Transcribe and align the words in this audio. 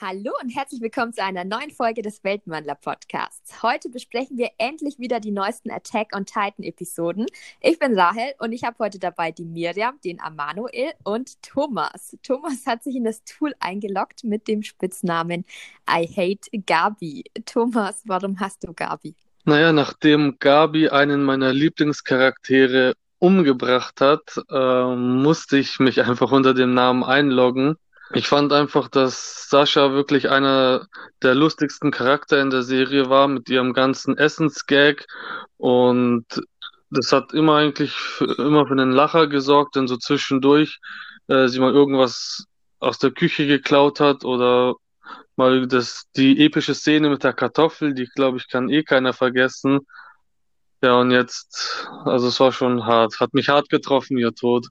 Hallo 0.00 0.30
und 0.40 0.50
herzlich 0.50 0.80
willkommen 0.80 1.12
zu 1.12 1.24
einer 1.24 1.42
neuen 1.42 1.72
Folge 1.72 2.02
des 2.02 2.22
Weltwandler 2.22 2.76
Podcasts. 2.76 3.64
Heute 3.64 3.88
besprechen 3.88 4.38
wir 4.38 4.50
endlich 4.56 5.00
wieder 5.00 5.18
die 5.18 5.32
neuesten 5.32 5.72
Attack 5.72 6.14
on 6.14 6.24
Titan 6.24 6.62
Episoden. 6.62 7.26
Ich 7.60 7.80
bin 7.80 7.98
Rahel 7.98 8.32
und 8.38 8.52
ich 8.52 8.62
habe 8.62 8.76
heute 8.78 9.00
dabei 9.00 9.32
die 9.32 9.44
Miriam, 9.44 9.98
den 10.04 10.20
Amanuel 10.20 10.92
und 11.02 11.42
Thomas. 11.42 12.16
Thomas 12.22 12.64
hat 12.64 12.84
sich 12.84 12.94
in 12.94 13.02
das 13.02 13.24
Tool 13.24 13.54
eingeloggt 13.58 14.22
mit 14.22 14.46
dem 14.46 14.62
Spitznamen 14.62 15.44
I 15.90 16.06
Hate 16.06 16.48
Gabi. 16.64 17.24
Thomas, 17.44 18.00
warum 18.06 18.38
hast 18.38 18.62
du 18.62 18.72
Gabi? 18.72 19.16
Naja, 19.46 19.72
nachdem 19.72 20.36
Gabi 20.38 20.90
einen 20.90 21.24
meiner 21.24 21.52
Lieblingscharaktere 21.52 22.94
umgebracht 23.18 24.00
hat, 24.00 24.40
äh, 24.48 24.94
musste 24.94 25.58
ich 25.58 25.80
mich 25.80 26.00
einfach 26.02 26.30
unter 26.30 26.54
dem 26.54 26.72
Namen 26.72 27.02
einloggen 27.02 27.76
ich 28.14 28.26
fand 28.28 28.52
einfach, 28.52 28.88
dass 28.88 29.48
Sascha 29.48 29.92
wirklich 29.92 30.30
einer 30.30 30.86
der 31.22 31.34
lustigsten 31.34 31.90
Charakter 31.90 32.40
in 32.40 32.50
der 32.50 32.62
Serie 32.62 33.10
war 33.10 33.28
mit 33.28 33.48
ihrem 33.48 33.72
ganzen 33.72 34.16
Essensgag 34.16 35.06
und 35.56 36.24
das 36.90 37.12
hat 37.12 37.34
immer 37.34 37.56
eigentlich 37.56 37.92
für, 37.92 38.24
immer 38.38 38.66
für 38.66 38.72
einen 38.72 38.92
Lacher 38.92 39.26
gesorgt, 39.26 39.76
denn 39.76 39.88
so 39.88 39.96
zwischendurch 39.96 40.78
äh, 41.28 41.48
sie 41.48 41.60
mal 41.60 41.74
irgendwas 41.74 42.44
aus 42.80 42.98
der 42.98 43.10
Küche 43.10 43.46
geklaut 43.46 44.00
hat 44.00 44.24
oder 44.24 44.74
mal 45.36 45.66
das 45.66 46.04
die 46.16 46.44
epische 46.44 46.74
Szene 46.74 47.10
mit 47.10 47.24
der 47.24 47.32
Kartoffel, 47.32 47.94
die 47.94 48.06
glaube 48.06 48.38
ich 48.38 48.48
kann 48.48 48.70
eh 48.70 48.82
keiner 48.82 49.12
vergessen. 49.12 49.80
Ja, 50.82 50.94
und 51.00 51.10
jetzt, 51.10 51.88
also 52.04 52.28
es 52.28 52.38
war 52.40 52.52
schon 52.52 52.86
hart, 52.86 53.18
hat 53.20 53.34
mich 53.34 53.48
hart 53.48 53.68
getroffen, 53.68 54.16
ihr 54.16 54.32
Tod. 54.34 54.68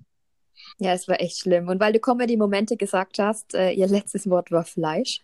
Ja, 0.80 0.94
es 0.94 1.08
war 1.08 1.20
echt 1.20 1.40
schlimm. 1.40 1.68
Und 1.68 1.80
weil 1.80 1.94
du 1.94 2.00
Comedy-Momente 2.00 2.78
gesagt 2.78 3.20
hast, 3.20 3.54
äh, 3.54 3.72
ihr 3.72 3.88
letztes 3.88 4.30
Wort 4.30 4.52
war 4.52 4.64
Fleisch. 4.64 5.22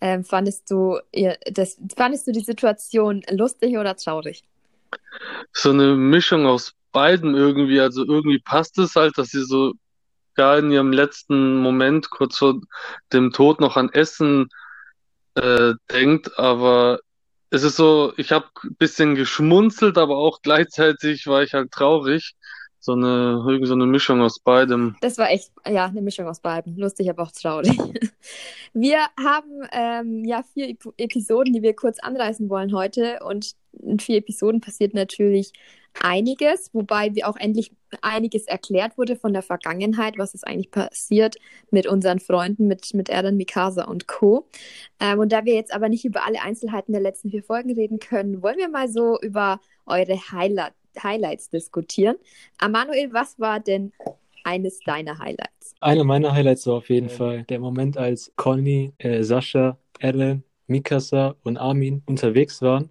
Ähm, 0.00 0.24
fandest 0.24 0.70
du 0.70 0.98
ihr, 1.12 1.36
das, 1.50 1.78
fandest 1.96 2.26
du 2.26 2.32
die 2.32 2.40
Situation 2.40 3.22
lustig 3.30 3.76
oder 3.76 3.96
traurig? 3.96 4.42
So 5.52 5.70
eine 5.70 5.94
Mischung 5.94 6.46
aus 6.46 6.74
beiden 6.92 7.34
irgendwie. 7.34 7.80
Also 7.80 8.04
irgendwie 8.04 8.38
passt 8.38 8.78
es 8.78 8.96
halt, 8.96 9.16
dass 9.18 9.28
sie 9.28 9.44
so 9.44 9.72
gar 10.34 10.58
in 10.58 10.70
ihrem 10.70 10.92
letzten 10.92 11.56
Moment 11.56 12.10
kurz 12.10 12.38
vor 12.38 12.60
dem 13.12 13.32
Tod 13.32 13.60
noch 13.60 13.76
an 13.76 13.90
Essen 13.90 14.48
äh, 15.34 15.74
denkt, 15.90 16.38
aber 16.38 17.00
es 17.50 17.62
ist 17.62 17.76
so, 17.76 18.12
ich 18.16 18.32
habe 18.32 18.46
ein 18.62 18.76
bisschen 18.76 19.16
geschmunzelt, 19.16 19.98
aber 19.98 20.16
auch 20.16 20.40
gleichzeitig 20.42 21.26
war 21.26 21.42
ich 21.42 21.54
halt 21.54 21.72
traurig, 21.72 22.34
so 22.80 22.92
eine, 22.92 23.44
irgendwie 23.46 23.66
so 23.66 23.74
eine 23.74 23.86
Mischung 23.86 24.22
aus 24.22 24.38
beidem. 24.38 24.96
Das 25.02 25.18
war 25.18 25.30
echt, 25.30 25.52
ja, 25.68 25.84
eine 25.84 26.00
Mischung 26.00 26.26
aus 26.26 26.40
beidem. 26.40 26.76
Lustig, 26.76 27.10
aber 27.10 27.24
auch 27.24 27.30
traurig. 27.30 27.78
Wir 28.72 29.00
haben 29.22 29.68
ähm, 29.72 30.24
ja 30.24 30.42
vier 30.54 30.70
Ep 30.70 30.84
Episoden, 30.96 31.52
die 31.52 31.62
wir 31.62 31.74
kurz 31.74 31.98
anreißen 31.98 32.48
wollen 32.48 32.72
heute. 32.72 33.18
Und 33.24 33.54
in 33.72 33.98
vier 33.98 34.18
Episoden 34.18 34.60
passiert 34.60 34.94
natürlich 34.94 35.52
einiges, 36.00 36.70
wobei 36.72 37.14
wir 37.14 37.28
auch 37.28 37.36
endlich 37.36 37.72
einiges 38.00 38.46
erklärt 38.46 38.96
wurde 38.96 39.16
von 39.16 39.32
der 39.32 39.42
Vergangenheit, 39.42 40.18
was 40.18 40.34
ist 40.34 40.46
eigentlich 40.46 40.70
passiert 40.70 41.36
mit 41.72 41.88
unseren 41.88 42.20
Freunden, 42.20 42.68
mit, 42.68 42.94
mit 42.94 43.08
Erdan, 43.08 43.36
Mikasa 43.36 43.84
und 43.84 44.06
Co. 44.06 44.46
Ähm, 45.00 45.18
und 45.18 45.32
da 45.32 45.44
wir 45.44 45.54
jetzt 45.54 45.74
aber 45.74 45.88
nicht 45.88 46.04
über 46.04 46.24
alle 46.24 46.42
Einzelheiten 46.42 46.92
der 46.92 47.00
letzten 47.00 47.30
vier 47.30 47.42
Folgen 47.42 47.72
reden 47.72 47.98
können, 47.98 48.42
wollen 48.42 48.58
wir 48.58 48.68
mal 48.68 48.88
so 48.88 49.18
über 49.20 49.60
eure 49.86 50.16
Highlight 50.30 50.74
Highlights 51.02 51.50
diskutieren. 51.50 52.16
Amanuel, 52.58 53.12
was 53.12 53.38
war 53.38 53.60
denn 53.60 53.92
eines 54.44 54.80
deiner 54.80 55.18
Highlights? 55.18 55.74
Einer 55.80 56.04
meiner 56.04 56.32
Highlights 56.32 56.66
war 56.66 56.74
auf 56.74 56.88
jeden 56.88 57.08
Fall 57.08 57.44
der 57.44 57.60
Moment, 57.60 57.96
als 57.96 58.32
Conny, 58.36 58.92
äh, 58.98 59.22
Sascha, 59.22 59.78
Ellen, 59.98 60.44
Mikasa 60.66 61.34
und 61.42 61.56
Armin 61.56 62.02
unterwegs 62.06 62.62
waren 62.62 62.90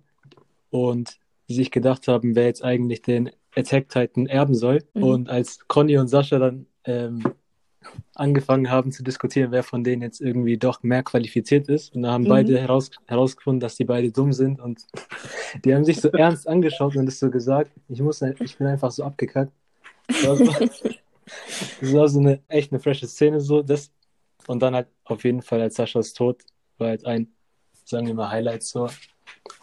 und 0.70 1.17
sich 1.47 1.72
gedacht 1.72 2.08
haben, 2.08 2.36
wer 2.36 2.45
jetzt 2.45 2.64
eigentlich 2.64 3.02
den 3.02 3.31
Attack 3.55 3.89
Titan 3.89 4.27
erben 4.27 4.54
soll. 4.54 4.83
Mhm. 4.93 5.04
Und 5.04 5.30
als 5.30 5.60
Conny 5.67 5.98
und 5.98 6.08
Sascha 6.08 6.37
dann 6.39 6.67
ähm, 6.86 7.23
angefangen 8.16 8.70
haben 8.70 8.92
zu 8.92 9.04
diskutieren, 9.04 9.52
wer 9.52 9.64
von 9.64 9.84
denen 9.84 10.02
jetzt 10.02 10.22
irgendwie 10.22 10.58
doch 10.58 10.84
mehr 10.84 11.04
qualifiziert 11.04 11.70
ist. 11.70 11.95
Und 11.95 12.04
da 12.04 12.12
haben 12.12 12.26
mhm. 12.26 12.30
beide 12.30 12.60
heraus, 12.60 12.92
herausgefunden, 13.08 13.60
dass 13.60 13.76
die 13.76 13.86
beide 13.86 14.12
dumm 14.12 14.34
sind. 14.34 14.60
Und 14.60 14.86
die 15.66 15.73
haben 15.73 15.86
sich 15.86 16.02
so 16.02 16.10
ernst 16.14 16.48
angeschaut 16.48 16.95
und 16.95 17.06
das 17.06 17.20
so 17.20 17.30
gesagt. 17.30 17.72
Ich, 17.88 18.02
muss, 18.02 18.22
ich 18.22 18.58
bin 18.58 18.67
einfach 18.67 18.92
so 18.92 19.04
abgekackt. 19.04 19.52
Das 20.08 20.28
war 20.28 20.36
so, 20.36 20.45
das 21.82 21.94
war 21.94 22.08
so 22.08 22.20
eine 22.20 22.42
echt 22.48 22.72
eine 22.72 22.80
frische 22.80 23.08
Szene. 23.08 23.40
so 23.40 23.62
das 23.62 23.92
Und 24.48 24.61
dann 24.61 24.76
halt 24.76 24.88
auf 25.06 25.23
jeden 25.23 25.42
Fall 25.42 25.61
als 25.61 25.76
Saschas 25.76 26.14
Tod 26.14 26.44
war 26.78 26.90
halt 26.90 27.06
ein, 27.06 27.32
sagen 27.86 28.08
wir 28.08 28.14
mal, 28.14 28.30
Highlight 28.30 28.64
so. 28.64 28.90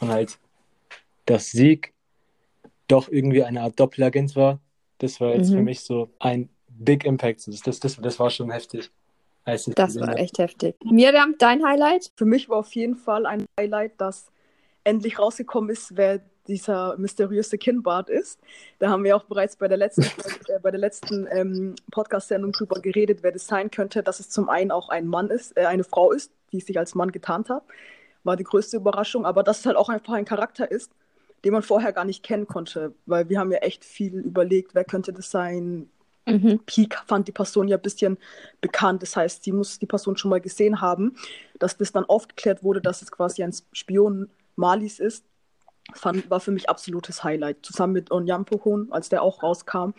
Und 0.00 0.09
halt 0.09 0.38
das 1.27 1.50
Sieg 1.50 1.93
doch 2.88 3.09
irgendwie 3.09 3.43
eine 3.43 3.62
Art 3.62 3.78
Doppelagent 3.78 4.37
war. 4.37 4.60
Das 4.98 5.21
war 5.21 5.34
jetzt 5.34 5.50
mhm. 5.50 5.56
für 5.56 5.62
mich 5.62 5.81
so 5.81 6.10
ein 6.19 6.48
Big 6.78 7.04
Impact. 7.04 7.47
Das, 7.47 7.60
das, 7.60 7.81
das, 7.81 7.97
das 7.97 8.19
war 8.19 8.31
schon 8.31 8.50
heftig. 8.50 8.91
Das 9.44 10.00
war 10.00 10.19
echt 10.19 10.38
heftig. 10.38 10.75
Miriam, 10.84 11.37
dein 11.38 11.64
Highlight? 11.64 12.10
Für 12.16 12.25
mich 12.25 12.48
war 12.48 12.59
auf 12.59 12.75
jeden 12.75 12.97
Fall 12.97 13.26
ein 13.26 13.47
Highlight, 13.59 14.00
dass 14.00 14.26
endlich 14.82 15.20
rausgekommen 15.20 15.70
ist, 15.70 15.97
wer 15.97 16.20
dieser 16.48 16.97
mysteriöse 16.97 17.59
Kinnbart 17.59 18.09
ist. 18.09 18.41
Da 18.78 18.91
haben 18.91 19.04
wir 19.04 19.16
auch 19.16 19.25
bereits 19.25 19.56
bei 19.56 19.69
der 19.69 19.78
letzten, 19.78 20.03
äh, 20.48 20.59
bei 20.60 20.70
der 20.70 20.81
letzten 20.81 21.28
ähm, 21.31 21.75
Podcast-Sendung 21.91 22.53
drüber 22.53 22.81
geredet, 22.81 23.22
wer 23.22 23.32
das 23.32 23.47
sein 23.47 23.70
könnte, 23.70 24.03
dass 24.03 24.20
es 24.20 24.31
zum 24.31 24.48
einen 24.48 24.70
auch 24.70 24.88
ein 24.88 25.06
Mann 25.06 25.31
ist, 25.31 25.56
äh, 25.56 25.66
eine 25.66 25.84
Frau 25.84 26.10
ist, 26.12 26.32
die 26.53 26.60
sich 26.60 26.78
als 26.78 26.94
Mann 26.94 27.12
getarnt 27.12 27.48
hat. 27.48 27.62
War 28.25 28.36
die 28.36 28.44
größte 28.44 28.78
Überraschung, 28.78 29.26
aber 29.26 29.42
dass 29.42 29.60
es 29.60 29.66
halt 29.66 29.76
auch 29.76 29.88
einfach 29.88 30.15
ein 30.15 30.25
Charakter 30.25 30.70
ist, 30.70 30.91
den 31.44 31.53
man 31.53 31.62
vorher 31.62 31.92
gar 31.92 32.04
nicht 32.04 32.25
kennen 32.25 32.48
konnte, 32.48 32.94
weil 33.06 33.28
wir 33.28 33.38
haben 33.38 33.53
ja 33.53 33.59
echt 33.59 33.84
viel 33.84 34.15
überlegt, 34.19 34.75
wer 34.75 34.84
könnte 34.84 35.12
das 35.12 35.31
sein, 35.31 35.88
Mhm. 36.26 36.60
Peak 36.66 36.98
fand 37.06 37.28
die 37.28 37.32
Person 37.32 37.69
ja 37.69 37.76
ein 37.76 37.82
bisschen 37.82 38.19
bekannt. 38.60 39.03
Das 39.03 39.16
heißt, 39.16 39.44
sie 39.44 39.53
muss 39.53 39.78
die 39.78 39.87
Person 39.87 40.16
schon 40.16 40.31
mal 40.31 40.41
gesehen 40.41 40.81
haben. 40.81 41.16
Dass 41.59 41.76
das 41.76 41.92
dann 41.92 42.04
aufgeklärt 42.04 42.62
wurde, 42.62 42.81
dass 42.81 43.03
es 43.03 43.10
quasi 43.10 43.42
ein 43.42 43.54
Spion 43.72 44.28
Malis 44.56 44.98
ist, 44.98 45.25
fand, 45.94 46.28
war 46.31 46.41
für 46.41 46.50
mich 46.50 46.69
absolutes 46.69 47.22
Highlight. 47.22 47.65
Zusammen 47.65 47.92
mit 47.92 48.10
Onyampohon, 48.10 48.88
als 48.91 49.09
der 49.09 49.22
auch 49.22 49.42
rauskam. 49.42 49.91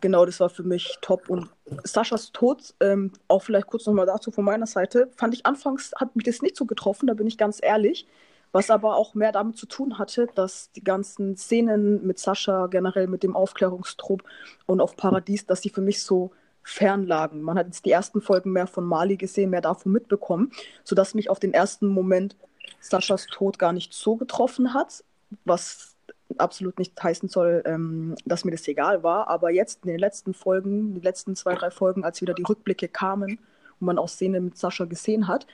Genau, 0.00 0.24
das 0.24 0.40
war 0.40 0.48
für 0.48 0.62
mich 0.62 0.98
top. 1.00 1.28
Und 1.28 1.50
Saschas 1.84 2.32
Tod, 2.32 2.74
ähm, 2.80 3.12
auch 3.26 3.42
vielleicht 3.42 3.66
kurz 3.66 3.86
nochmal 3.86 4.06
dazu 4.06 4.30
von 4.30 4.44
meiner 4.44 4.66
Seite, 4.66 5.10
fand 5.16 5.34
ich 5.34 5.46
anfangs, 5.46 5.92
hat 5.96 6.14
mich 6.14 6.24
das 6.24 6.42
nicht 6.42 6.56
so 6.56 6.66
getroffen, 6.66 7.06
da 7.06 7.14
bin 7.14 7.26
ich 7.26 7.38
ganz 7.38 7.58
ehrlich. 7.62 8.06
Was 8.52 8.70
aber 8.70 8.96
auch 8.96 9.14
mehr 9.14 9.32
damit 9.32 9.56
zu 9.56 9.66
tun 9.66 9.98
hatte, 9.98 10.28
dass 10.34 10.72
die 10.72 10.84
ganzen 10.84 11.36
Szenen 11.36 12.06
mit 12.06 12.18
Sascha, 12.18 12.66
generell 12.66 13.06
mit 13.06 13.22
dem 13.22 13.36
Aufklärungstrupp 13.36 14.22
und 14.66 14.80
auf 14.80 14.96
Paradies, 14.96 15.46
dass 15.46 15.62
sie 15.62 15.70
für 15.70 15.82
mich 15.82 16.02
so 16.02 16.32
fern 16.62 17.06
lagen. 17.06 17.42
Man 17.42 17.58
hat 17.58 17.66
jetzt 17.66 17.86
die 17.86 17.90
ersten 17.90 18.20
Folgen 18.20 18.52
mehr 18.52 18.66
von 18.66 18.84
Mali 18.84 19.16
gesehen, 19.16 19.50
mehr 19.50 19.60
davon 19.60 19.92
mitbekommen, 19.92 20.52
sodass 20.84 21.14
mich 21.14 21.30
auf 21.30 21.40
den 21.40 21.54
ersten 21.54 21.86
Moment 21.88 22.36
Saschas 22.80 23.26
Tod 23.26 23.58
gar 23.58 23.72
nicht 23.72 23.92
so 23.94 24.16
getroffen 24.16 24.74
hat, 24.74 25.02
was 25.44 25.96
absolut 26.36 26.78
nicht 26.78 27.02
heißen 27.02 27.28
soll, 27.28 27.62
ähm, 27.64 28.14
dass 28.26 28.44
mir 28.44 28.50
das 28.50 28.68
egal 28.68 29.02
war. 29.02 29.28
Aber 29.28 29.50
jetzt 29.50 29.84
in 29.84 29.90
den 29.90 29.98
letzten 29.98 30.34
Folgen, 30.34 30.94
die 30.94 31.00
letzten 31.00 31.34
zwei, 31.36 31.54
drei 31.54 31.70
Folgen, 31.70 32.04
als 32.04 32.20
wieder 32.20 32.34
die 32.34 32.44
Rückblicke 32.44 32.88
kamen 32.88 33.38
und 33.80 33.86
man 33.86 33.98
auch 33.98 34.08
Szenen 34.08 34.44
mit 34.44 34.58
Sascha 34.58 34.84
gesehen 34.84 35.26
hat, 35.26 35.46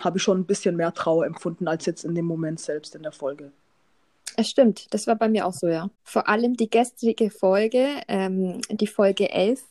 habe 0.00 0.18
ich 0.18 0.22
schon 0.22 0.40
ein 0.40 0.46
bisschen 0.46 0.76
mehr 0.76 0.92
Trauer 0.92 1.26
empfunden 1.26 1.68
als 1.68 1.86
jetzt 1.86 2.04
in 2.04 2.14
dem 2.14 2.24
Moment 2.24 2.60
selbst 2.60 2.94
in 2.94 3.02
der 3.02 3.12
Folge. 3.12 3.52
Es 4.36 4.48
stimmt, 4.48 4.92
das 4.94 5.06
war 5.06 5.16
bei 5.16 5.28
mir 5.28 5.46
auch 5.46 5.52
so, 5.52 5.68
ja. 5.68 5.90
Vor 6.02 6.28
allem 6.28 6.56
die 6.56 6.70
gestrige 6.70 7.30
Folge, 7.30 7.86
ähm, 8.08 8.60
die 8.70 8.86
Folge 8.86 9.30
11, 9.30 9.62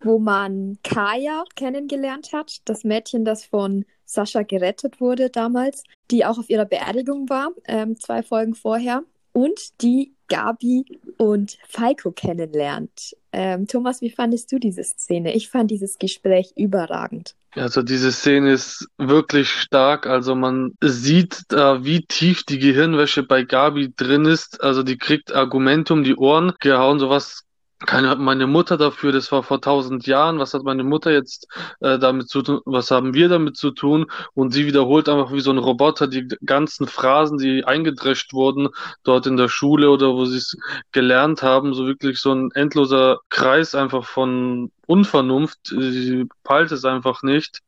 wo 0.00 0.18
man 0.18 0.78
Kaya 0.82 1.44
kennengelernt 1.54 2.32
hat, 2.32 2.60
das 2.64 2.84
Mädchen, 2.84 3.24
das 3.24 3.44
von 3.44 3.84
Sascha 4.04 4.42
gerettet 4.42 5.00
wurde 5.00 5.30
damals, 5.30 5.84
die 6.10 6.24
auch 6.24 6.38
auf 6.38 6.48
ihrer 6.48 6.64
Beerdigung 6.64 7.28
war, 7.28 7.50
ähm, 7.66 7.98
zwei 7.98 8.22
Folgen 8.22 8.54
vorher, 8.54 9.02
und 9.32 9.82
die 9.82 10.12
Gabi 10.28 10.86
und 11.18 11.58
Falco 11.68 12.10
kennenlernt. 12.10 13.16
Ähm, 13.32 13.66
Thomas, 13.66 14.00
wie 14.00 14.10
fandest 14.10 14.50
du 14.50 14.58
diese 14.58 14.82
Szene? 14.82 15.34
Ich 15.34 15.50
fand 15.50 15.70
dieses 15.70 15.98
Gespräch 15.98 16.52
überragend. 16.56 17.34
Also 17.56 17.82
diese 17.82 18.12
Szene 18.12 18.52
ist 18.52 18.86
wirklich 18.98 19.50
stark. 19.50 20.06
Also 20.06 20.34
man 20.34 20.72
sieht 20.82 21.42
da, 21.48 21.84
wie 21.84 22.04
tief 22.04 22.44
die 22.44 22.58
Gehirnwäsche 22.58 23.22
bei 23.22 23.44
Gabi 23.44 23.94
drin 23.96 24.26
ist. 24.26 24.62
Also 24.62 24.82
die 24.82 24.98
kriegt 24.98 25.34
Argumente 25.34 25.94
um 25.94 26.04
die 26.04 26.16
Ohren 26.16 26.52
gehauen. 26.60 26.98
Sowas 26.98 27.45
keine 27.84 28.16
meine 28.16 28.46
Mutter 28.46 28.76
dafür, 28.78 29.12
das 29.12 29.30
war 29.32 29.42
vor 29.42 29.60
tausend 29.60 30.06
Jahren, 30.06 30.38
was 30.38 30.54
hat 30.54 30.62
meine 30.62 30.84
Mutter 30.84 31.12
jetzt 31.12 31.46
äh, 31.80 31.98
damit 31.98 32.28
zu 32.28 32.42
tun, 32.42 32.60
was 32.64 32.90
haben 32.90 33.12
wir 33.12 33.28
damit 33.28 33.56
zu 33.56 33.70
tun? 33.70 34.06
Und 34.34 34.52
sie 34.52 34.66
wiederholt 34.66 35.08
einfach 35.08 35.32
wie 35.32 35.40
so 35.40 35.50
ein 35.50 35.58
Roboter 35.58 36.08
die 36.08 36.26
ganzen 36.44 36.86
Phrasen, 36.86 37.38
die 37.38 37.64
eingedrescht 37.64 38.32
wurden, 38.32 38.68
dort 39.04 39.26
in 39.26 39.36
der 39.36 39.48
Schule 39.48 39.90
oder 39.90 40.14
wo 40.14 40.24
sie 40.24 40.38
es 40.38 40.56
gelernt 40.92 41.42
haben, 41.42 41.74
so 41.74 41.86
wirklich 41.86 42.18
so 42.20 42.32
ein 42.32 42.50
endloser 42.52 43.18
Kreis 43.28 43.74
einfach 43.74 44.06
von 44.06 44.70
Unvernunft, 44.86 45.58
sie 45.66 46.26
peilt 46.44 46.72
es 46.72 46.84
einfach 46.84 47.22
nicht. 47.22 47.60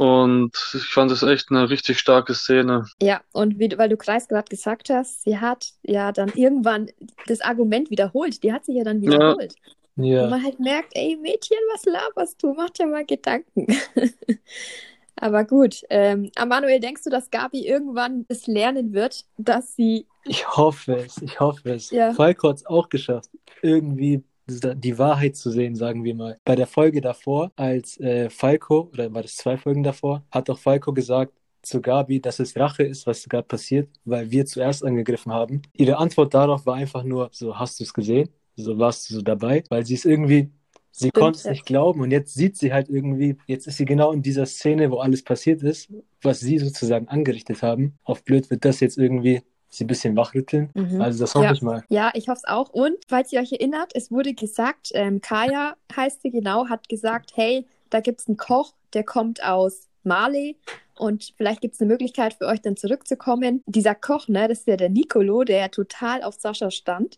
Und 0.00 0.52
ich 0.72 0.86
fand 0.86 1.10
es 1.10 1.22
echt 1.22 1.50
eine 1.50 1.68
richtig 1.68 1.98
starke 1.98 2.32
Szene. 2.32 2.86
Ja, 3.02 3.20
und 3.32 3.58
wie, 3.58 3.70
weil 3.76 3.90
du 3.90 3.98
Kreis 3.98 4.28
gerade 4.28 4.48
gesagt 4.48 4.88
hast, 4.88 5.24
sie 5.24 5.36
hat 5.36 5.74
ja 5.82 6.10
dann 6.10 6.30
irgendwann 6.34 6.88
das 7.26 7.42
Argument 7.42 7.90
wiederholt. 7.90 8.42
Die 8.42 8.50
hat 8.50 8.64
sich 8.64 8.76
ja 8.76 8.84
dann 8.84 9.02
wiederholt. 9.02 9.56
Ja. 9.96 10.04
ja. 10.04 10.24
Und 10.24 10.30
man 10.30 10.42
halt 10.42 10.58
merkt, 10.58 10.92
ey 10.94 11.18
Mädchen, 11.20 11.58
was 11.74 11.84
laberst 11.84 12.42
du? 12.42 12.54
Mach 12.54 12.70
dir 12.70 12.86
mal 12.86 13.04
Gedanken. 13.04 13.66
Aber 15.16 15.44
gut, 15.44 15.82
ähm, 15.90 16.30
Manuel, 16.48 16.80
denkst 16.80 17.04
du, 17.04 17.10
dass 17.10 17.30
Gabi 17.30 17.66
irgendwann 17.66 18.24
es 18.28 18.46
lernen 18.46 18.94
wird, 18.94 19.26
dass 19.36 19.76
sie. 19.76 20.06
Ich 20.24 20.48
hoffe 20.48 20.94
es, 20.94 21.20
ich 21.20 21.38
hoffe 21.40 21.74
es. 21.74 21.90
Ja. 21.90 22.14
Falco 22.14 22.48
hat 22.48 22.56
es 22.56 22.64
auch 22.64 22.88
geschafft, 22.88 23.28
irgendwie 23.60 24.24
die 24.50 24.98
Wahrheit 24.98 25.36
zu 25.36 25.50
sehen, 25.50 25.74
sagen 25.74 26.04
wir 26.04 26.14
mal. 26.14 26.38
Bei 26.44 26.56
der 26.56 26.66
Folge 26.66 27.00
davor, 27.00 27.52
als 27.56 27.98
äh, 28.00 28.30
Falco, 28.30 28.90
oder 28.92 29.12
war 29.12 29.22
das 29.22 29.36
zwei 29.36 29.56
Folgen 29.56 29.82
davor, 29.82 30.24
hat 30.30 30.48
doch 30.48 30.58
Falco 30.58 30.92
gesagt, 30.92 31.32
zu 31.62 31.80
Gabi, 31.80 32.20
dass 32.20 32.40
es 32.40 32.56
Rache 32.56 32.82
ist, 32.82 33.06
was 33.06 33.28
gerade 33.28 33.46
passiert, 33.46 33.88
weil 34.04 34.30
wir 34.30 34.46
zuerst 34.46 34.84
angegriffen 34.84 35.32
haben. 35.32 35.62
Ihre 35.74 35.98
Antwort 35.98 36.34
darauf 36.34 36.66
war 36.66 36.76
einfach 36.76 37.02
nur, 37.02 37.28
so 37.32 37.58
hast 37.58 37.78
du 37.80 37.84
es 37.84 37.92
gesehen, 37.92 38.28
so 38.56 38.78
warst 38.78 39.10
du 39.10 39.14
so 39.14 39.22
dabei, 39.22 39.64
weil 39.68 39.84
sie 39.84 39.94
es 39.94 40.04
irgendwie, 40.04 40.50
sie 40.90 41.10
konnte 41.10 41.38
es 41.38 41.44
nicht 41.44 41.66
glauben 41.66 42.00
und 42.00 42.10
jetzt 42.10 42.34
sieht 42.34 42.56
sie 42.56 42.72
halt 42.72 42.88
irgendwie, 42.88 43.36
jetzt 43.46 43.66
ist 43.66 43.76
sie 43.76 43.84
genau 43.84 44.12
in 44.12 44.22
dieser 44.22 44.46
Szene, 44.46 44.90
wo 44.90 44.98
alles 44.98 45.22
passiert 45.22 45.62
ist, 45.62 45.92
was 46.22 46.40
sie 46.40 46.58
sozusagen 46.58 47.08
angerichtet 47.08 47.62
haben. 47.62 47.98
Auf 48.04 48.24
blöd 48.24 48.50
wird 48.50 48.64
das 48.64 48.80
jetzt 48.80 48.98
irgendwie 48.98 49.42
sie 49.70 49.84
ein 49.84 49.86
bisschen 49.86 50.16
wachrütteln. 50.16 50.70
Mhm. 50.74 51.00
Also 51.00 51.20
das 51.20 51.34
hoffe 51.34 51.46
ja. 51.46 51.52
ich 51.52 51.62
mal. 51.62 51.82
Ja, 51.88 52.10
ich 52.14 52.28
hoffe 52.28 52.42
es 52.44 52.48
auch. 52.48 52.68
Und 52.70 52.96
falls 53.08 53.32
ihr 53.32 53.40
euch 53.40 53.52
erinnert, 53.52 53.92
es 53.94 54.10
wurde 54.10 54.34
gesagt, 54.34 54.90
ähm, 54.94 55.20
Kaya 55.20 55.76
heißt 55.96 56.22
sie 56.22 56.30
genau, 56.30 56.68
hat 56.68 56.88
gesagt, 56.88 57.32
hey, 57.36 57.66
da 57.88 58.00
gibt 58.00 58.20
es 58.20 58.28
einen 58.28 58.36
Koch, 58.36 58.74
der 58.92 59.04
kommt 59.04 59.42
aus 59.42 59.88
Mali 60.02 60.56
und 60.96 61.32
vielleicht 61.36 61.60
gibt 61.60 61.74
es 61.74 61.80
eine 61.80 61.88
Möglichkeit 61.88 62.34
für 62.34 62.46
euch 62.46 62.60
dann 62.60 62.76
zurückzukommen. 62.76 63.62
Dieser 63.66 63.94
Koch, 63.94 64.28
ne, 64.28 64.48
das 64.48 64.60
ist 64.60 64.66
ja 64.66 64.76
der 64.76 64.90
Nicolo, 64.90 65.44
der 65.44 65.58
ja 65.58 65.68
total 65.68 66.22
auf 66.22 66.34
Sascha 66.34 66.70
stand 66.70 67.16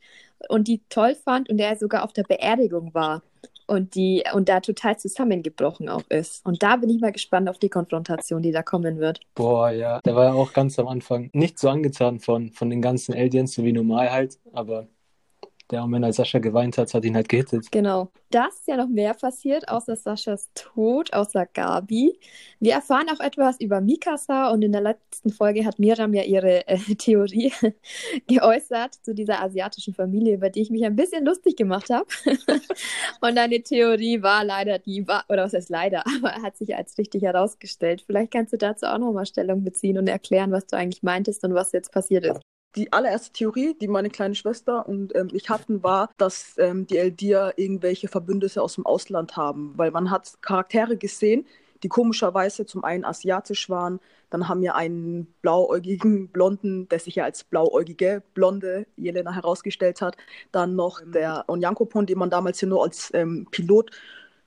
und 0.48 0.68
die 0.68 0.82
toll 0.88 1.14
fand 1.14 1.48
und 1.48 1.58
der 1.58 1.76
sogar 1.76 2.04
auf 2.04 2.12
der 2.12 2.24
Beerdigung 2.24 2.92
war 2.94 3.22
und 3.72 3.94
die 3.94 4.22
und 4.34 4.50
da 4.50 4.60
total 4.60 4.98
zusammengebrochen 4.98 5.88
auch 5.88 6.02
ist. 6.10 6.44
Und 6.44 6.62
da 6.62 6.76
bin 6.76 6.90
ich 6.90 7.00
mal 7.00 7.10
gespannt 7.10 7.48
auf 7.48 7.58
die 7.58 7.70
Konfrontation, 7.70 8.42
die 8.42 8.52
da 8.52 8.62
kommen 8.62 8.98
wird. 8.98 9.20
Boah, 9.34 9.70
ja, 9.70 10.00
der 10.04 10.14
war 10.14 10.26
ja 10.26 10.32
auch 10.34 10.52
ganz 10.52 10.78
am 10.78 10.88
Anfang 10.88 11.30
nicht 11.32 11.58
so 11.58 11.70
angetan 11.70 12.20
von, 12.20 12.50
von 12.50 12.68
den 12.68 12.82
ganzen 12.82 13.14
Aliens, 13.14 13.54
so 13.54 13.64
wie 13.64 13.72
normal 13.72 14.12
halt, 14.12 14.38
aber 14.52 14.88
der 15.72 15.80
Moment, 15.80 16.04
als 16.04 16.16
Sascha 16.16 16.38
geweint 16.38 16.78
hat, 16.78 16.92
hat 16.92 17.04
ihn 17.04 17.16
halt 17.16 17.28
gehittet. 17.28 17.72
Genau. 17.72 18.10
Da 18.30 18.46
ist 18.46 18.66
ja 18.66 18.76
noch 18.76 18.88
mehr 18.88 19.14
passiert, 19.14 19.68
außer 19.68 19.96
Saschas 19.96 20.50
Tod, 20.54 21.12
außer 21.12 21.46
Gabi. 21.46 22.18
Wir 22.60 22.74
erfahren 22.74 23.08
auch 23.10 23.20
etwas 23.20 23.60
über 23.60 23.80
Mikasa 23.80 24.50
und 24.50 24.62
in 24.62 24.72
der 24.72 24.80
letzten 24.80 25.30
Folge 25.30 25.64
hat 25.64 25.78
Miram 25.78 26.14
ja 26.14 26.22
ihre 26.22 26.66
äh, 26.68 26.78
Theorie 26.98 27.52
geäußert 28.26 28.94
zu 29.02 29.14
dieser 29.14 29.42
asiatischen 29.42 29.94
Familie, 29.94 30.34
über 30.34 30.50
die 30.50 30.62
ich 30.62 30.70
mich 30.70 30.84
ein 30.84 30.96
bisschen 30.96 31.24
lustig 31.24 31.56
gemacht 31.56 31.90
habe. 31.90 32.06
und 33.20 33.36
deine 33.36 33.62
Theorie 33.62 34.22
war 34.22 34.44
leider 34.44 34.78
die, 34.78 35.06
war, 35.08 35.24
oder 35.28 35.44
was 35.44 35.54
heißt 35.54 35.70
leider, 35.70 36.04
aber 36.16 36.42
hat 36.42 36.56
sich 36.56 36.76
als 36.76 36.96
richtig 36.98 37.22
herausgestellt. 37.22 38.02
Vielleicht 38.06 38.32
kannst 38.32 38.52
du 38.52 38.58
dazu 38.58 38.86
auch 38.86 38.98
nochmal 38.98 39.26
Stellung 39.26 39.64
beziehen 39.64 39.98
und 39.98 40.08
erklären, 40.08 40.52
was 40.52 40.66
du 40.66 40.76
eigentlich 40.76 41.02
meintest 41.02 41.44
und 41.44 41.54
was 41.54 41.72
jetzt 41.72 41.92
passiert 41.92 42.24
ist 42.24 42.51
die 42.76 42.92
allererste 42.92 43.32
Theorie, 43.32 43.74
die 43.80 43.88
meine 43.88 44.10
kleine 44.10 44.34
Schwester 44.34 44.88
und 44.88 45.14
ähm, 45.14 45.28
ich 45.32 45.50
hatten, 45.50 45.82
war, 45.82 46.10
dass 46.16 46.54
ähm, 46.58 46.86
die 46.86 46.98
Eldir 46.98 47.54
irgendwelche 47.56 48.08
Verbündete 48.08 48.62
aus 48.62 48.76
dem 48.76 48.86
Ausland 48.86 49.36
haben, 49.36 49.72
weil 49.76 49.90
man 49.90 50.10
hat 50.10 50.34
Charaktere 50.40 50.96
gesehen, 50.96 51.46
die 51.82 51.88
komischerweise 51.88 52.64
zum 52.64 52.84
einen 52.84 53.04
asiatisch 53.04 53.68
waren, 53.68 54.00
dann 54.30 54.48
haben 54.48 54.62
wir 54.62 54.76
einen 54.76 55.26
blauäugigen 55.42 56.28
Blonden, 56.28 56.88
der 56.88 57.00
sich 57.00 57.16
ja 57.16 57.24
als 57.24 57.44
blauäugige 57.44 58.22
Blonde 58.34 58.86
Jelena 58.96 59.32
herausgestellt 59.32 60.00
hat, 60.00 60.16
dann 60.52 60.74
noch 60.74 61.00
der 61.04 61.44
Onyankopon, 61.48 62.06
den 62.06 62.18
man 62.18 62.30
damals 62.30 62.60
hier 62.60 62.68
nur 62.68 62.82
als 62.84 63.10
ähm, 63.14 63.46
Pilot 63.50 63.90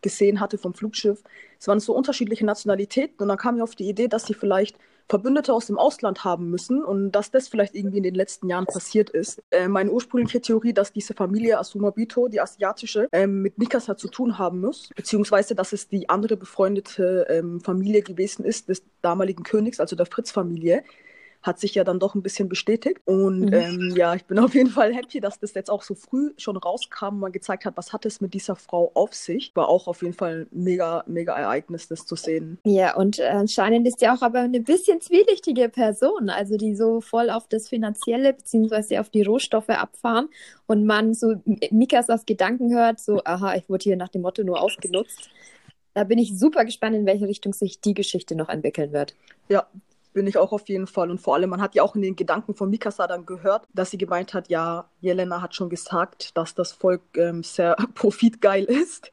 gesehen 0.01 0.39
hatte 0.39 0.57
vom 0.57 0.74
Flugschiff. 0.74 1.24
Es 1.60 1.68
waren 1.68 1.80
so 1.80 1.95
unterschiedliche 1.95 2.45
Nationalitäten 2.45 3.21
und 3.21 3.28
dann 3.28 3.38
kam 3.38 3.57
ich 3.57 3.63
auf 3.63 3.75
die 3.75 3.89
Idee, 3.89 4.07
dass 4.07 4.25
sie 4.25 4.33
vielleicht 4.33 4.78
Verbündete 5.07 5.54
aus 5.54 5.68
dem 5.68 5.78
Ausland 5.78 6.24
haben 6.24 6.50
müssen 6.50 6.84
und 6.84 7.12
dass 7.12 7.31
das 7.31 7.48
vielleicht 7.48 7.75
irgendwie 7.75 7.98
in 7.98 8.04
den 8.04 8.16
letzten 8.16 8.50
Jahren 8.50 8.66
passiert 8.66 9.10
ist. 9.10 9.42
Äh, 9.52 9.68
meine 9.68 9.92
ursprüngliche 9.92 10.42
Theorie, 10.42 10.74
dass 10.74 10.92
diese 10.94 11.13
Familie 11.13 11.60
Asumabito, 11.60 12.28
die 12.28 12.42
asiatische, 12.42 13.07
ähm, 13.12 13.42
mit 13.42 13.57
Mikasa 13.57 13.98
zu 13.98 14.07
tun 14.07 14.38
haben 14.38 14.62
muss, 14.62 14.90
beziehungsweise 14.96 15.54
dass 15.56 15.74
es 15.74 15.88
die 15.88 16.10
andere 16.10 16.38
befreundete 16.38 17.28
ähm, 17.30 17.62
Familie 17.62 18.02
gewesen 18.02 18.46
ist 18.46 18.69
des 18.69 18.84
damaligen 19.02 19.44
Königs, 19.44 19.80
also 19.80 19.96
der 19.96 20.07
Fritz-Familie, 20.07 20.84
hat 21.45 21.59
sich 21.59 21.75
ja 21.75 21.83
dann 21.83 22.00
doch 22.00 22.15
ein 22.15 22.24
bisschen 22.24 22.50
bestätigt. 22.50 23.01
Und 23.06 23.42
mhm. 23.42 23.53
ähm, 23.53 23.94
ja, 23.95 24.15
ich 24.15 24.25
bin 24.25 24.39
auf 24.39 24.56
jeden 24.56 24.69
Fall 24.69 24.94
happy, 24.94 25.19
dass 25.19 25.39
das 25.39 25.53
jetzt 25.53 25.69
auch 25.69 25.83
so 25.83 25.94
früh 25.94 26.33
schon 26.38 26.57
rauskam 26.57 27.15
und 27.15 27.19
man 27.19 27.31
gezeigt 27.31 27.65
hat, 27.65 27.77
was 27.77 27.94
hat 27.94 28.06
es 28.06 28.19
mit 28.19 28.33
dieser 28.33 28.56
Frau 28.56 28.92
auf 28.95 29.13
sich. 29.13 29.51
War 29.56 29.69
auch 29.69 29.88
auf 29.88 30.01
jeden 30.01 30.15
Fall 30.15 30.47
ein 30.51 30.63
mega, 30.63 31.03
mega 31.07 31.38
Ereignis, 31.38 31.88
das 31.88 32.06
zu 32.06 32.15
sehen. 32.15 32.57
Ja, 32.63 32.95
und 32.95 33.19
äh, 33.19 33.27
anscheinend 33.27 33.88
ist 33.88 34.01
ja 34.01 34.15
auch 34.15 34.24
aber 34.24 34.39
eine 34.39 34.59
bisschen 34.59 35.01
zwielichtige 35.01 35.69
Person, 35.69 36.30
also 36.30 36.57
die 36.57 36.75
so 36.75 37.00
voll 37.00 37.30
auf 37.30 37.47
das 37.47 37.69
Finanzielle 37.69 38.33
bzw. 38.33 38.97
auf 38.97 39.09
die 39.09 39.21
Rohstoffe 39.21 39.69
abfahren 39.69 40.30
und 40.65 40.86
man 40.86 41.13
so 41.13 41.36
Mikas 41.69 42.09
aus 42.09 42.25
Gedanken 42.25 42.74
hört, 42.74 43.00
so, 43.00 43.21
aha, 43.24 43.56
ich 43.56 43.69
wurde 43.69 43.83
hier 43.83 43.97
nach 43.97 44.09
dem 44.09 44.24
Motto 44.24 44.44
nur 44.44 44.62
ausgenutzt. 44.62 45.30
Da 45.94 46.03
bin 46.03 46.18
ich 46.18 46.38
super 46.38 46.65
gespannt, 46.65 46.95
in 46.95 47.06
welche 47.06 47.27
Richtung 47.27 47.53
sich 47.53 47.80
die 47.80 47.94
Geschichte 47.94 48.36
noch 48.36 48.50
entwickeln 48.50 48.92
wird. 48.92 49.15
Ja, 49.47 49.68
bin 50.15 50.27
ich 50.27 50.38
auch 50.38 50.53
auf 50.53 50.67
jeden 50.69 50.88
Fall. 50.88 51.12
Und 51.12 51.19
vor 51.19 51.35
allem, 51.35 51.50
man 51.50 51.62
hat 51.62 51.75
ja 51.75 51.83
auch 51.83 51.94
in 51.94 52.01
den 52.01 52.15
Gedanken 52.15 52.56
von 52.56 52.69
Mikasa 52.69 53.06
dann 53.06 53.25
gehört, 53.25 53.67
dass 53.73 53.91
sie 53.91 53.97
gemeint 53.97 54.33
hat, 54.33 54.50
ja, 54.50 54.89
Jelena 55.01 55.41
hat 55.41 55.53
schon 55.53 55.69
gesagt, 55.69 56.35
dass 56.38 56.56
das 56.56 56.71
Volk 56.71 57.01
ähm, 57.17 57.44
sehr 57.44 57.75
profitgeil 57.94 58.63
ist. 58.63 59.12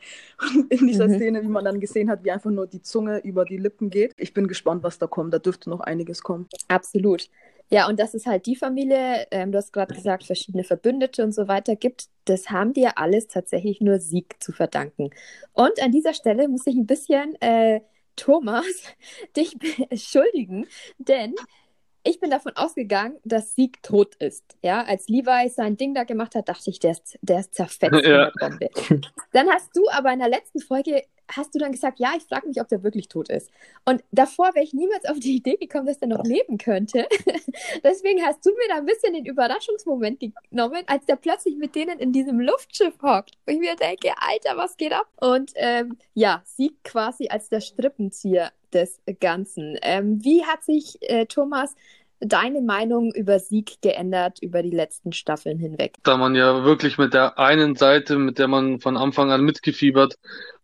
Und 0.54 0.72
in 0.72 0.86
dieser 0.86 1.08
mhm. 1.08 1.16
Szene, 1.16 1.42
wie 1.42 1.48
man 1.48 1.64
dann 1.64 1.80
gesehen 1.80 2.08
hat, 2.08 2.24
wie 2.24 2.30
einfach 2.30 2.50
nur 2.50 2.68
die 2.68 2.82
Zunge 2.82 3.18
über 3.18 3.44
die 3.44 3.56
Lippen 3.56 3.90
geht. 3.90 4.12
Ich 4.16 4.32
bin 4.32 4.46
gespannt, 4.46 4.84
was 4.84 4.98
da 4.98 5.08
kommt. 5.08 5.34
Da 5.34 5.40
dürfte 5.40 5.68
noch 5.70 5.80
einiges 5.80 6.22
kommen. 6.22 6.48
Absolut. 6.68 7.28
Ja, 7.68 7.88
und 7.88 7.98
dass 7.98 8.14
es 8.14 8.26
halt 8.26 8.46
die 8.46 8.54
Familie, 8.54 9.26
ähm, 9.32 9.50
du 9.50 9.58
hast 9.58 9.72
gerade 9.72 9.94
gesagt, 9.94 10.24
verschiedene 10.24 10.62
Verbündete 10.62 11.24
und 11.24 11.32
so 11.32 11.48
weiter 11.48 11.74
gibt, 11.74 12.06
das 12.26 12.50
haben 12.50 12.74
die 12.74 12.82
ja 12.82 12.92
alles 12.96 13.26
tatsächlich 13.26 13.80
nur 13.80 13.98
Sieg 13.98 14.36
zu 14.40 14.52
verdanken. 14.52 15.10
Und 15.52 15.82
an 15.82 15.90
dieser 15.90 16.14
Stelle 16.14 16.48
muss 16.48 16.66
ich 16.66 16.76
ein 16.76 16.86
bisschen 16.86 17.34
äh, 17.40 17.80
Thomas, 18.16 18.66
dich 19.36 19.56
entschuldigen, 19.90 20.66
denn 20.98 21.34
ich 22.04 22.20
bin 22.20 22.30
davon 22.30 22.52
ausgegangen, 22.56 23.16
dass 23.24 23.54
Sieg 23.54 23.82
tot 23.82 24.14
ist. 24.16 24.44
Ja, 24.62 24.82
als 24.84 25.08
Levi 25.08 25.48
sein 25.48 25.76
Ding 25.76 25.94
da 25.94 26.04
gemacht 26.04 26.34
hat, 26.34 26.48
dachte 26.48 26.70
ich, 26.70 26.78
der 26.78 26.92
ist, 26.92 27.18
der 27.22 27.40
ist 27.40 27.54
zerfetzt 27.54 27.92
ja. 28.04 28.28
in 28.28 28.58
der 28.58 28.68
Bombe. 28.68 28.70
Dann 29.32 29.48
hast 29.50 29.76
du 29.76 29.88
aber 29.90 30.12
in 30.12 30.18
der 30.18 30.28
letzten 30.28 30.60
Folge 30.60 31.02
hast 31.36 31.54
du 31.54 31.58
dann 31.58 31.72
gesagt, 31.72 31.98
ja, 31.98 32.12
ich 32.16 32.24
frage 32.24 32.46
mich, 32.46 32.60
ob 32.60 32.68
der 32.68 32.82
wirklich 32.82 33.08
tot 33.08 33.28
ist. 33.28 33.50
Und 33.84 34.02
davor 34.10 34.54
wäre 34.54 34.64
ich 34.64 34.74
niemals 34.74 35.04
auf 35.06 35.18
die 35.18 35.36
Idee 35.36 35.56
gekommen, 35.56 35.86
dass 35.86 35.98
der 35.98 36.08
noch 36.08 36.24
leben 36.24 36.58
könnte. 36.58 37.06
Deswegen 37.84 38.22
hast 38.24 38.44
du 38.44 38.50
mir 38.50 38.68
da 38.68 38.76
ein 38.76 38.86
bisschen 38.86 39.14
den 39.14 39.26
Überraschungsmoment 39.26 40.20
genommen, 40.50 40.82
als 40.86 41.06
der 41.06 41.16
plötzlich 41.16 41.56
mit 41.56 41.74
denen 41.74 41.98
in 41.98 42.12
diesem 42.12 42.40
Luftschiff 42.40 42.94
hockt. 43.02 43.38
Und 43.46 43.54
ich 43.54 43.60
mir 43.60 43.76
denke, 43.76 44.12
Alter, 44.18 44.56
was 44.56 44.76
geht 44.76 44.92
ab? 44.92 45.08
Und 45.20 45.52
ähm, 45.56 45.96
ja, 46.14 46.42
Sieg 46.44 46.82
quasi 46.84 47.28
als 47.28 47.48
der 47.48 47.60
Strippenzieher 47.60 48.52
des 48.72 49.00
Ganzen. 49.20 49.76
Ähm, 49.82 50.24
wie 50.24 50.44
hat 50.44 50.64
sich 50.64 50.98
äh, 51.02 51.26
Thomas 51.26 51.74
deine 52.20 52.60
Meinung 52.60 53.12
über 53.14 53.38
Sieg 53.38 53.82
geändert 53.82 54.38
über 54.40 54.62
die 54.62 54.70
letzten 54.70 55.12
Staffeln 55.12 55.58
hinweg? 55.58 55.94
Da 56.04 56.16
man 56.16 56.34
ja 56.34 56.64
wirklich 56.64 56.98
mit 56.98 57.14
der 57.14 57.38
einen 57.38 57.76
Seite, 57.76 58.18
mit 58.18 58.38
der 58.38 58.48
man 58.48 58.80
von 58.80 58.96
Anfang 58.96 59.32
an 59.32 59.42
mitgefiebert 59.42 60.18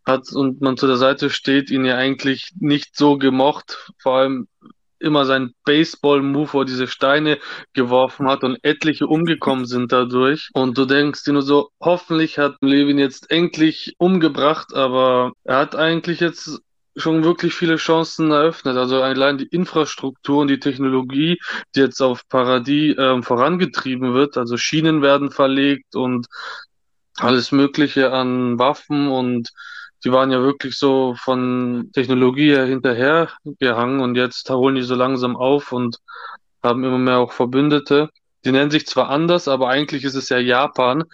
hat 0.06 0.32
und 0.32 0.60
man 0.60 0.76
zu 0.76 0.86
der 0.86 0.96
Seite 0.96 1.30
steht, 1.30 1.70
ihn 1.70 1.84
ja 1.84 1.96
eigentlich 1.96 2.52
nicht 2.58 2.96
so 2.96 3.18
gemocht, 3.18 3.92
vor 3.98 4.18
allem 4.18 4.48
immer 5.00 5.24
sein 5.24 5.54
Baseball-Move, 5.64 6.52
wo 6.52 6.60
er 6.60 6.64
diese 6.64 6.88
Steine 6.88 7.38
geworfen 7.72 8.28
hat 8.28 8.42
und 8.42 8.58
etliche 8.62 9.06
umgekommen 9.06 9.64
sind 9.64 9.92
dadurch. 9.92 10.50
Und 10.54 10.76
du 10.76 10.86
denkst 10.86 11.24
dir 11.24 11.34
nur 11.34 11.42
so, 11.42 11.70
hoffentlich 11.80 12.38
hat 12.38 12.56
Levin 12.60 12.98
jetzt 12.98 13.30
endlich 13.30 13.94
umgebracht, 13.98 14.74
aber 14.74 15.32
er 15.44 15.58
hat 15.58 15.76
eigentlich 15.76 16.20
jetzt 16.20 16.60
schon 16.98 17.24
wirklich 17.24 17.54
viele 17.54 17.76
Chancen 17.76 18.30
eröffnet. 18.30 18.76
Also 18.76 19.02
allein 19.02 19.38
die 19.38 19.46
Infrastruktur 19.46 20.38
und 20.42 20.48
die 20.48 20.60
Technologie, 20.60 21.38
die 21.74 21.80
jetzt 21.80 22.00
auf 22.00 22.28
Paradis 22.28 22.96
äh, 22.96 23.22
vorangetrieben 23.22 24.14
wird, 24.14 24.36
also 24.36 24.56
Schienen 24.56 25.02
werden 25.02 25.30
verlegt 25.30 25.94
und 25.94 26.26
alles 27.18 27.52
Mögliche 27.52 28.12
an 28.12 28.58
Waffen 28.58 29.08
und 29.08 29.50
die 30.04 30.12
waren 30.12 30.30
ja 30.30 30.40
wirklich 30.40 30.78
so 30.78 31.16
von 31.18 31.90
Technologie 31.92 32.50
her 32.50 32.66
hinterhergehangen 32.66 34.00
und 34.00 34.14
jetzt 34.14 34.48
holen 34.50 34.76
die 34.76 34.82
so 34.82 34.94
langsam 34.94 35.36
auf 35.36 35.72
und 35.72 35.98
haben 36.62 36.84
immer 36.84 36.98
mehr 36.98 37.18
auch 37.18 37.32
Verbündete. 37.32 38.10
Die 38.44 38.52
nennen 38.52 38.70
sich 38.70 38.86
zwar 38.86 39.08
anders, 39.10 39.48
aber 39.48 39.68
eigentlich 39.68 40.04
ist 40.04 40.14
es 40.14 40.28
ja 40.28 40.38
Japan. 40.38 41.04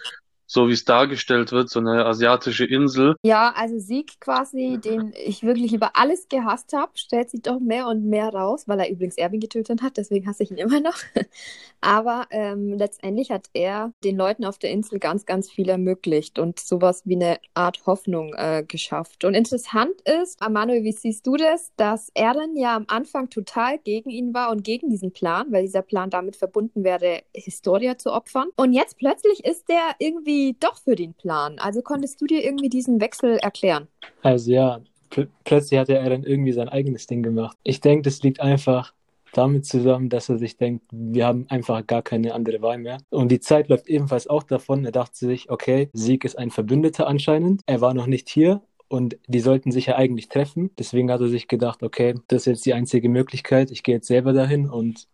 So 0.47 0.67
wie 0.67 0.73
es 0.73 0.85
dargestellt 0.85 1.51
wird, 1.51 1.69
so 1.69 1.79
eine 1.79 2.05
asiatische 2.05 2.65
Insel. 2.65 3.15
Ja, 3.23 3.53
also 3.55 3.79
Sieg 3.79 4.19
quasi, 4.19 4.79
den 4.83 5.13
ich 5.25 5.43
wirklich 5.43 5.73
über 5.73 5.91
alles 5.95 6.27
gehasst 6.29 6.73
habe, 6.73 6.91
stellt 6.95 7.29
sich 7.29 7.41
doch 7.41 7.59
mehr 7.59 7.87
und 7.87 8.05
mehr 8.05 8.29
raus, 8.29 8.67
weil 8.67 8.79
er 8.79 8.89
übrigens 8.89 9.17
Erwin 9.17 9.39
getötet 9.39 9.81
hat, 9.81 9.97
deswegen 9.97 10.27
hasse 10.27 10.43
ich 10.43 10.51
ihn 10.51 10.57
immer 10.57 10.79
noch. 10.79 10.97
Aber 11.81 12.27
ähm, 12.31 12.73
letztendlich 12.73 13.31
hat 13.31 13.47
er 13.53 13.91
den 14.03 14.17
Leuten 14.17 14.45
auf 14.45 14.57
der 14.57 14.71
Insel 14.71 14.99
ganz, 14.99 15.25
ganz 15.25 15.51
viel 15.51 15.69
ermöglicht 15.69 16.39
und 16.39 16.59
sowas 16.59 17.03
wie 17.05 17.15
eine 17.15 17.37
Art 17.53 17.85
Hoffnung 17.85 18.33
äh, 18.33 18.63
geschafft. 18.67 19.23
Und 19.23 19.33
interessant 19.35 19.93
ist, 20.03 20.39
Manuel, 20.49 20.83
wie 20.83 20.91
siehst 20.91 21.27
du 21.27 21.35
das, 21.35 21.71
dass 21.75 22.09
er 22.13 22.33
dann 22.33 22.55
ja 22.55 22.75
am 22.75 22.85
Anfang 22.87 23.29
total 23.29 23.77
gegen 23.79 24.09
ihn 24.09 24.33
war 24.33 24.51
und 24.51 24.63
gegen 24.63 24.89
diesen 24.89 25.11
Plan, 25.11 25.47
weil 25.51 25.63
dieser 25.63 25.81
Plan 25.81 26.09
damit 26.09 26.35
verbunden 26.35 26.83
wäre, 26.83 27.23
Historia 27.33 27.97
zu 27.97 28.11
opfern. 28.11 28.49
Und 28.55 28.73
jetzt 28.73 28.97
plötzlich 28.97 29.43
ist 29.45 29.69
der 29.69 29.95
irgendwie 29.99 30.34
irgendwie 30.35 30.57
doch 30.59 30.77
für 30.77 30.95
den 30.95 31.13
Plan. 31.13 31.57
Also 31.59 31.81
konntest 31.81 32.21
du 32.21 32.25
dir 32.25 32.43
irgendwie 32.43 32.69
diesen 32.69 32.99
Wechsel 32.99 33.37
erklären? 33.37 33.87
Also 34.21 34.51
ja, 34.51 34.81
pl 35.09 35.27
plötzlich 35.43 35.79
hat 35.79 35.89
er 35.89 36.09
dann 36.09 36.23
irgendwie 36.23 36.51
sein 36.51 36.69
eigenes 36.69 37.07
Ding 37.07 37.23
gemacht. 37.23 37.57
Ich 37.63 37.81
denke, 37.81 38.03
das 38.03 38.21
liegt 38.21 38.41
einfach 38.41 38.93
damit 39.33 39.65
zusammen, 39.65 40.09
dass 40.09 40.29
er 40.29 40.37
sich 40.37 40.55
denkt, 40.55 40.85
wir 40.91 41.25
haben 41.25 41.45
einfach 41.49 41.85
gar 41.85 42.01
keine 42.01 42.33
andere 42.33 42.61
Wahl 42.61 42.77
mehr. 42.77 42.99
Und 43.09 43.31
die 43.31 43.41
Zeit 43.41 43.67
läuft 43.67 43.87
ebenfalls 43.87 44.27
auch 44.27 44.43
davon. 44.43 44.85
Er 44.85 44.93
dachte 44.93 45.17
sich, 45.17 45.49
okay, 45.49 45.89
Sieg 45.91 46.23
ist 46.23 46.37
ein 46.37 46.51
Verbündeter 46.51 47.07
anscheinend. 47.07 47.61
Er 47.65 47.81
war 47.81 47.93
noch 47.93 48.07
nicht 48.07 48.29
hier, 48.29 48.61
und 48.87 49.17
die 49.27 49.39
sollten 49.39 49.71
sich 49.71 49.87
ja 49.87 49.95
eigentlich 49.95 50.29
treffen. 50.29 50.69
Deswegen 50.77 51.11
hat 51.11 51.19
er 51.19 51.27
sich 51.27 51.47
gedacht, 51.47 51.83
okay, 51.83 52.15
das 52.27 52.43
ist 52.43 52.45
jetzt 52.45 52.65
die 52.65 52.73
einzige 52.73 53.09
Möglichkeit. 53.09 53.71
Ich 53.71 53.83
gehe 53.83 53.95
jetzt 53.95 54.07
selber 54.07 54.31
dahin 54.31 54.69
und 54.69 55.07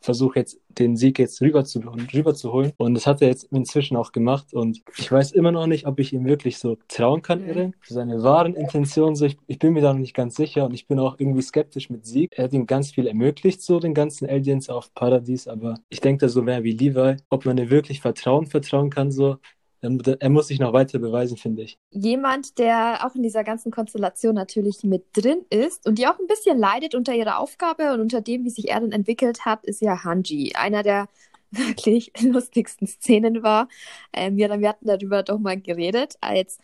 versuche 0.00 0.38
jetzt 0.38 0.60
den 0.68 0.96
Sieg 0.96 1.18
jetzt 1.18 1.40
rüber 1.40 1.64
zu, 1.64 1.80
rüber 2.14 2.34
zu 2.34 2.52
holen. 2.52 2.72
Und 2.76 2.94
das 2.94 3.06
hat 3.06 3.20
er 3.22 3.28
jetzt 3.28 3.44
inzwischen 3.52 3.96
auch 3.96 4.12
gemacht. 4.12 4.54
Und 4.54 4.82
ich 4.96 5.10
weiß 5.10 5.32
immer 5.32 5.52
noch 5.52 5.66
nicht, 5.66 5.86
ob 5.86 5.98
ich 5.98 6.12
ihm 6.12 6.24
wirklich 6.24 6.58
so 6.58 6.78
trauen 6.88 7.22
kann, 7.22 7.44
Eren. 7.44 7.74
Für 7.80 7.94
seine 7.94 8.22
wahren 8.22 8.54
Intentionen, 8.54 9.16
so, 9.16 9.26
ich, 9.26 9.36
ich, 9.46 9.58
bin 9.58 9.72
mir 9.72 9.80
da 9.80 9.92
noch 9.92 10.00
nicht 10.00 10.14
ganz 10.14 10.36
sicher. 10.36 10.66
Und 10.66 10.74
ich 10.74 10.86
bin 10.86 10.98
auch 10.98 11.16
irgendwie 11.18 11.42
skeptisch 11.42 11.90
mit 11.90 12.06
Sieg. 12.06 12.32
Er 12.36 12.44
hat 12.44 12.52
ihm 12.52 12.66
ganz 12.66 12.92
viel 12.92 13.06
ermöglicht, 13.06 13.62
so 13.62 13.80
den 13.80 13.94
ganzen 13.94 14.28
Aliens 14.28 14.68
auf 14.68 14.94
Paradies. 14.94 15.48
Aber 15.48 15.74
ich 15.88 16.00
denke 16.00 16.26
da 16.26 16.28
so 16.28 16.42
mehr 16.42 16.62
wie 16.64 16.72
Levi, 16.72 17.16
ob 17.28 17.44
man 17.44 17.58
ihm 17.58 17.70
wirklich 17.70 18.00
Vertrauen 18.00 18.46
vertrauen 18.46 18.90
kann, 18.90 19.10
so 19.10 19.38
er 19.80 20.30
muss 20.30 20.48
sich 20.48 20.58
noch 20.58 20.72
weiter 20.72 20.98
beweisen, 20.98 21.36
finde 21.36 21.62
ich. 21.62 21.78
Jemand, 21.90 22.58
der 22.58 23.06
auch 23.06 23.14
in 23.14 23.22
dieser 23.22 23.44
ganzen 23.44 23.70
Konstellation 23.70 24.34
natürlich 24.34 24.82
mit 24.82 25.04
drin 25.12 25.44
ist 25.50 25.86
und 25.86 25.98
die 25.98 26.06
auch 26.06 26.18
ein 26.18 26.26
bisschen 26.26 26.58
leidet 26.58 26.94
unter 26.94 27.14
ihrer 27.14 27.38
Aufgabe 27.38 27.92
und 27.92 28.00
unter 28.00 28.20
dem, 28.20 28.44
wie 28.44 28.50
sich 28.50 28.70
er 28.70 28.80
dann 28.80 28.92
entwickelt 28.92 29.44
hat, 29.44 29.64
ist 29.64 29.80
ja 29.80 30.02
Hanji. 30.04 30.54
Einer 30.56 30.82
der 30.82 31.08
wirklich 31.50 32.12
lustigsten 32.20 32.86
Szenen 32.86 33.42
war. 33.42 33.68
Ähm, 34.12 34.36
wir, 34.36 34.48
wir 34.60 34.68
hatten 34.68 34.86
darüber 34.86 35.22
doch 35.22 35.38
mal 35.38 35.60
geredet, 35.60 36.16
als 36.20 36.58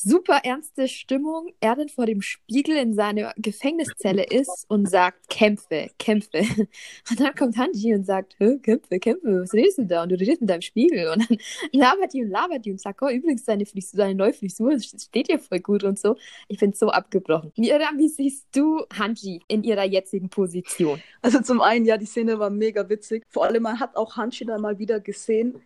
super 0.00 0.40
ernste 0.44 0.88
Stimmung, 0.88 1.52
er 1.60 1.76
dann 1.76 1.88
vor 1.88 2.06
dem 2.06 2.22
Spiegel 2.22 2.76
in 2.76 2.94
seiner 2.94 3.32
Gefängniszelle 3.36 4.24
ist 4.24 4.66
und 4.68 4.88
sagt, 4.88 5.28
kämpfe, 5.28 5.90
kämpfe. 5.98 6.38
Und 7.10 7.20
dann 7.20 7.34
kommt 7.34 7.56
Hanji 7.56 7.94
und 7.94 8.04
sagt, 8.04 8.36
kämpfe, 8.38 8.98
kämpfe, 8.98 9.42
was 9.42 9.52
redest 9.52 9.78
du 9.78 9.86
da? 9.86 10.02
Und 10.02 10.10
du 10.10 10.16
redest 10.16 10.40
mit 10.40 10.50
deinem 10.50 10.62
Spiegel. 10.62 11.08
Und 11.08 11.28
dann 11.28 11.38
labert 11.72 12.12
die 12.12 12.22
und 12.22 12.30
labert 12.30 12.64
die 12.64 12.72
und 12.72 12.80
sagt, 12.80 13.02
oh, 13.02 13.08
übrigens, 13.08 13.44
deine, 13.44 13.66
Frisur, 13.66 13.98
deine 13.98 14.14
neue 14.14 14.32
Frisur 14.32 14.78
steht 14.78 15.28
dir 15.28 15.38
voll 15.38 15.60
gut 15.60 15.84
und 15.84 15.98
so. 15.98 16.16
Ich 16.48 16.58
bin 16.58 16.72
so 16.72 16.88
abgebrochen. 16.88 17.52
Miriam, 17.56 17.98
wie 17.98 18.08
siehst 18.08 18.46
du 18.54 18.84
Hanji 18.96 19.40
in 19.48 19.64
ihrer 19.64 19.84
jetzigen 19.84 20.28
Position? 20.28 21.02
Also 21.22 21.40
zum 21.40 21.60
einen, 21.60 21.84
ja, 21.84 21.96
die 21.96 22.06
Szene 22.06 22.38
war 22.38 22.50
mega 22.50 22.88
witzig. 22.88 23.24
Vor 23.28 23.44
allem, 23.44 23.62
man 23.62 23.80
hat 23.80 23.96
auch 23.96 24.16
Hanji 24.16 24.46
dann 24.46 24.60
mal 24.60 24.78
wieder 24.78 25.00
gesehen, 25.00 25.60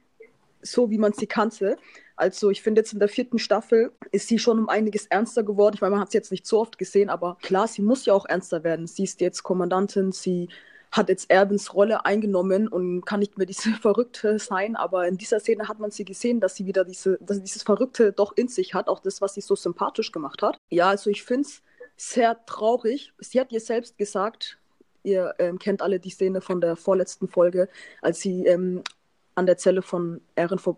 so 0.62 0.90
wie 0.90 0.98
man 0.98 1.12
sie 1.12 1.26
kannte. 1.26 1.76
Also 2.22 2.50
ich 2.50 2.62
finde 2.62 2.82
jetzt 2.82 2.92
in 2.92 3.00
der 3.00 3.08
vierten 3.08 3.40
Staffel 3.40 3.90
ist 4.12 4.28
sie 4.28 4.38
schon 4.38 4.60
um 4.60 4.68
einiges 4.68 5.06
ernster 5.06 5.42
geworden. 5.42 5.74
Ich 5.74 5.80
meine, 5.80 5.90
man 5.90 6.00
hat 6.00 6.08
es 6.08 6.14
jetzt 6.14 6.30
nicht 6.30 6.46
so 6.46 6.60
oft 6.60 6.78
gesehen, 6.78 7.10
aber 7.10 7.36
klar, 7.42 7.66
sie 7.66 7.82
muss 7.82 8.06
ja 8.06 8.14
auch 8.14 8.26
ernster 8.26 8.62
werden. 8.62 8.86
Sie 8.86 9.02
ist 9.02 9.20
jetzt 9.20 9.42
Kommandantin, 9.42 10.12
sie 10.12 10.48
hat 10.92 11.08
jetzt 11.08 11.28
Erwins 11.30 11.74
Rolle 11.74 12.04
eingenommen 12.04 12.68
und 12.68 13.04
kann 13.04 13.18
nicht 13.18 13.38
mehr 13.38 13.46
diese 13.48 13.70
Verrückte 13.82 14.38
sein, 14.38 14.76
aber 14.76 15.08
in 15.08 15.16
dieser 15.16 15.40
Szene 15.40 15.66
hat 15.66 15.80
man 15.80 15.90
sie 15.90 16.04
gesehen, 16.04 16.38
dass 16.38 16.54
sie 16.54 16.64
wieder 16.64 16.84
diese, 16.84 17.18
dass 17.20 17.38
sie 17.38 17.42
dieses 17.42 17.64
Verrückte 17.64 18.12
doch 18.12 18.36
in 18.36 18.46
sich 18.46 18.72
hat, 18.72 18.86
auch 18.86 19.00
das, 19.00 19.20
was 19.20 19.34
sie 19.34 19.40
so 19.40 19.56
sympathisch 19.56 20.12
gemacht 20.12 20.42
hat. 20.42 20.58
Ja, 20.70 20.90
also 20.90 21.10
ich 21.10 21.24
finde 21.24 21.48
es 21.48 21.62
sehr 21.96 22.46
traurig. 22.46 23.12
Sie 23.18 23.40
hat 23.40 23.50
ihr 23.50 23.60
selbst 23.60 23.98
gesagt, 23.98 24.58
ihr 25.02 25.34
ähm, 25.40 25.58
kennt 25.58 25.82
alle 25.82 25.98
die 25.98 26.10
Szene 26.10 26.40
von 26.40 26.60
der 26.60 26.76
vorletzten 26.76 27.26
Folge, 27.26 27.68
als 28.00 28.20
sie 28.20 28.46
ähm, 28.46 28.84
an 29.34 29.46
der 29.46 29.56
Zelle 29.56 29.82
von 29.82 30.20
Erin 30.36 30.60
vor, 30.60 30.76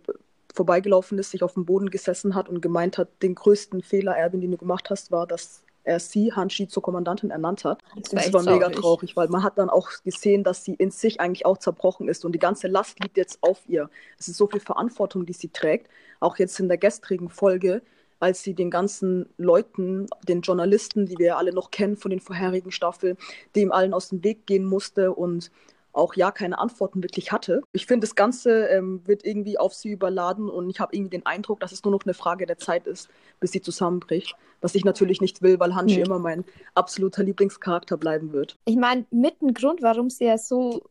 vorbeigelaufen 0.54 1.18
ist, 1.18 1.32
sich 1.32 1.42
auf 1.42 1.54
dem 1.54 1.66
Boden 1.66 1.90
gesessen 1.90 2.34
hat 2.34 2.48
und 2.48 2.62
gemeint 2.62 2.96
hat, 2.96 3.08
den 3.22 3.34
größten 3.34 3.82
Fehler, 3.82 4.16
Erwin, 4.16 4.40
den 4.40 4.52
du 4.52 4.56
gemacht 4.56 4.88
hast, 4.88 5.10
war, 5.10 5.26
dass 5.26 5.62
er 5.82 6.00
sie, 6.00 6.32
Hanshi, 6.32 6.66
zur 6.68 6.82
Kommandantin 6.82 7.30
ernannt 7.30 7.64
hat. 7.64 7.82
Das, 7.96 8.10
das 8.10 8.32
war 8.32 8.42
mega 8.42 8.70
traurig, 8.70 9.16
weil 9.16 9.28
man 9.28 9.42
hat 9.42 9.58
dann 9.58 9.68
auch 9.68 9.90
gesehen, 10.04 10.42
dass 10.42 10.64
sie 10.64 10.74
in 10.74 10.90
sich 10.90 11.20
eigentlich 11.20 11.44
auch 11.44 11.58
zerbrochen 11.58 12.08
ist 12.08 12.24
und 12.24 12.32
die 12.32 12.38
ganze 12.38 12.68
Last 12.68 13.00
liegt 13.00 13.16
jetzt 13.16 13.38
auf 13.42 13.60
ihr. 13.68 13.90
Es 14.18 14.28
ist 14.28 14.38
so 14.38 14.46
viel 14.46 14.60
Verantwortung, 14.60 15.26
die 15.26 15.34
sie 15.34 15.48
trägt. 15.48 15.88
Auch 16.20 16.38
jetzt 16.38 16.58
in 16.58 16.68
der 16.68 16.78
gestrigen 16.78 17.28
Folge, 17.28 17.82
als 18.20 18.42
sie 18.42 18.54
den 18.54 18.70
ganzen 18.70 19.26
Leuten, 19.36 20.06
den 20.26 20.40
Journalisten, 20.40 21.04
die 21.06 21.18
wir 21.18 21.26
ja 21.26 21.36
alle 21.36 21.52
noch 21.52 21.70
kennen 21.70 21.96
von 21.96 22.10
den 22.10 22.20
vorherigen 22.20 22.70
Staffeln, 22.70 23.18
dem 23.54 23.72
allen 23.72 23.92
aus 23.92 24.08
dem 24.08 24.24
Weg 24.24 24.46
gehen 24.46 24.64
musste 24.64 25.12
und 25.12 25.50
auch 25.94 26.14
ja 26.14 26.30
keine 26.30 26.58
Antworten 26.58 27.02
wirklich 27.02 27.32
hatte. 27.32 27.62
Ich 27.72 27.86
finde, 27.86 28.06
das 28.06 28.14
Ganze 28.14 28.66
ähm, 28.66 29.00
wird 29.06 29.24
irgendwie 29.24 29.58
auf 29.58 29.74
sie 29.74 29.90
überladen 29.90 30.48
und 30.48 30.68
ich 30.68 30.80
habe 30.80 30.94
irgendwie 30.94 31.10
den 31.10 31.26
Eindruck, 31.26 31.60
dass 31.60 31.72
es 31.72 31.84
nur 31.84 31.92
noch 31.92 32.04
eine 32.04 32.14
Frage 32.14 32.46
der 32.46 32.58
Zeit 32.58 32.86
ist, 32.86 33.08
bis 33.40 33.52
sie 33.52 33.60
zusammenbricht. 33.60 34.34
Was 34.60 34.74
ich 34.74 34.84
natürlich 34.84 35.20
nicht 35.20 35.42
will, 35.42 35.60
weil 35.60 35.74
Hanji 35.74 35.98
mhm. 35.98 36.04
immer 36.04 36.18
mein 36.18 36.44
absoluter 36.74 37.22
Lieblingscharakter 37.22 37.96
bleiben 37.96 38.32
wird. 38.32 38.56
Ich 38.64 38.76
meine, 38.76 39.06
mit 39.10 39.40
ein 39.42 39.54
Grund, 39.54 39.82
warum 39.82 40.10
sie 40.10 40.24
ja 40.24 40.38
so, 40.38 40.82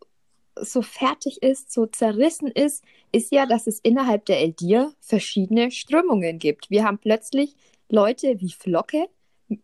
so 0.59 0.81
fertig 0.81 1.41
ist, 1.41 1.71
so 1.71 1.85
zerrissen 1.85 2.47
ist, 2.47 2.83
ist 3.11 3.31
ja, 3.31 3.45
dass 3.45 3.67
es 3.67 3.79
innerhalb 3.79 4.25
der 4.25 4.39
Eldir 4.39 4.93
verschiedene 4.99 5.71
Strömungen 5.71 6.39
gibt. 6.39 6.69
Wir 6.69 6.85
haben 6.85 6.99
plötzlich 6.99 7.55
Leute 7.89 8.39
wie 8.39 8.51
Flocke, 8.51 9.07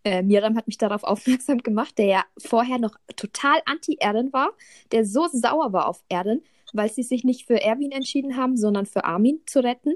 äh, 0.03 0.21
Miriam 0.21 0.55
hat 0.55 0.67
mich 0.67 0.77
darauf 0.77 1.03
aufmerksam 1.03 1.59
gemacht, 1.59 1.97
der 1.97 2.05
ja 2.05 2.23
vorher 2.37 2.79
noch 2.79 2.95
total 3.15 3.59
anti-Erden 3.65 4.33
war, 4.33 4.51
der 4.91 5.05
so 5.05 5.27
sauer 5.31 5.73
war 5.73 5.87
auf 5.87 6.03
Erden, 6.09 6.43
weil 6.73 6.91
sie 6.91 7.03
sich 7.03 7.23
nicht 7.23 7.47
für 7.47 7.61
Erwin 7.61 7.91
entschieden 7.91 8.37
haben, 8.37 8.57
sondern 8.57 8.85
für 8.85 9.03
Armin 9.03 9.41
zu 9.45 9.63
retten. 9.63 9.93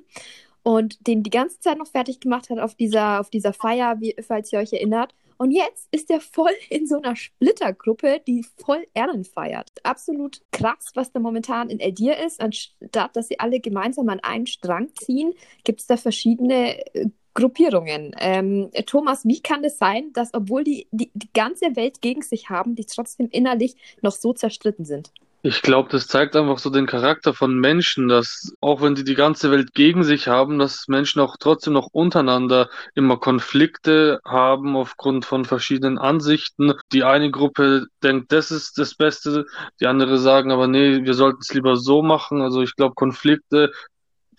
Und 0.63 1.07
den 1.07 1.23
die 1.23 1.29
ganze 1.29 1.59
Zeit 1.59 1.77
noch 1.77 1.88
fertig 1.88 2.21
gemacht 2.21 2.50
hat 2.50 2.59
auf 2.59 2.73
dieser, 2.75 3.19
auf 3.19 3.29
dieser 3.29 3.51
Feier, 3.51 4.00
wie, 4.00 4.15
falls 4.25 4.51
ihr 4.53 4.59
euch 4.59 4.71
erinnert. 4.71 5.13
Und 5.38 5.51
jetzt 5.51 5.89
ist 5.91 6.09
er 6.09 6.21
voll 6.21 6.53
in 6.69 6.88
so 6.88 6.97
einer 6.97 7.15
Splittergruppe, 7.15 8.21
die 8.25 8.45
voll 8.65 8.85
Erden 8.93 9.25
feiert. 9.25 9.69
Absolut 9.83 10.41
krass, 10.51 10.91
was 10.93 11.12
da 11.12 11.19
momentan 11.19 11.69
in 11.69 11.81
Eldir 11.81 12.17
ist. 12.17 12.39
Anstatt 12.39 13.15
dass 13.15 13.27
sie 13.27 13.39
alle 13.39 13.59
gemeinsam 13.59 14.07
an 14.09 14.21
einen 14.21 14.47
Strang 14.47 14.89
ziehen, 14.95 15.33
gibt 15.65 15.81
es 15.81 15.88
da 15.88 15.97
verschiedene 15.97 16.85
äh, 16.95 17.09
Gruppierungen. 17.34 18.16
Ähm, 18.20 18.70
Thomas, 18.86 19.25
wie 19.25 19.42
kann 19.42 19.63
es 19.63 19.78
sein, 19.78 20.13
dass 20.13 20.34
obwohl 20.34 20.63
die, 20.63 20.88
die 20.92 21.10
die 21.13 21.30
ganze 21.34 21.75
Welt 21.75 22.02
gegen 22.02 22.22
sich 22.22 22.50
haben, 22.50 22.75
die 22.75 22.86
trotzdem 22.86 23.28
innerlich 23.32 23.75
noch 24.02 24.12
so 24.12 24.34
zerstritten 24.34 24.86
sind? 24.86 25.12
Ich 25.46 25.62
glaube, 25.62 25.90
das 25.90 26.08
zeigt 26.08 26.38
einfach 26.38 26.58
so 26.58 26.70
den 26.70 26.86
Charakter 26.86 27.34
von 27.34 27.60
Menschen, 27.60 28.08
dass 28.08 28.56
auch 28.62 28.82
wenn 28.82 28.96
die 28.96 29.04
die 29.04 29.13
ganze 29.13 29.52
Welt 29.52 29.74
gegen 29.74 30.06
sich 30.06 30.30
haben, 30.30 30.58
dass 30.58 30.88
Menschen 30.88 31.20
auch 31.20 31.36
trotzdem 31.38 31.74
noch 31.74 31.90
untereinander 31.92 32.70
immer 32.96 33.18
Konflikte 33.18 34.22
haben 34.24 34.78
aufgrund 34.78 35.25
von 35.25 35.44
verschiedenen 35.44 35.98
Ansichten. 35.98 36.75
Die 36.94 37.04
eine 37.04 37.30
Gruppe 37.30 37.88
denkt, 38.02 38.32
das 38.32 38.52
ist 38.52 38.78
das 38.78 38.96
Beste, 38.96 39.46
die 39.82 39.88
andere 39.88 40.18
sagen 40.18 40.50
aber, 40.50 40.68
nee, 40.68 41.04
wir 41.04 41.13
sollten 41.13 41.42
es 41.42 41.54
lieber 41.54 41.75
so 41.75 42.02
machen. 42.02 42.42
Also 42.42 42.62
ich 42.62 42.78
glaube, 42.78 42.96
Konflikte 42.96 43.74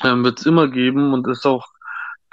ähm, 0.02 0.24
wird 0.24 0.40
es 0.40 0.46
immer 0.46 0.68
geben 0.68 1.12
und 1.12 1.28
ist 1.28 1.46
auch 1.46 1.66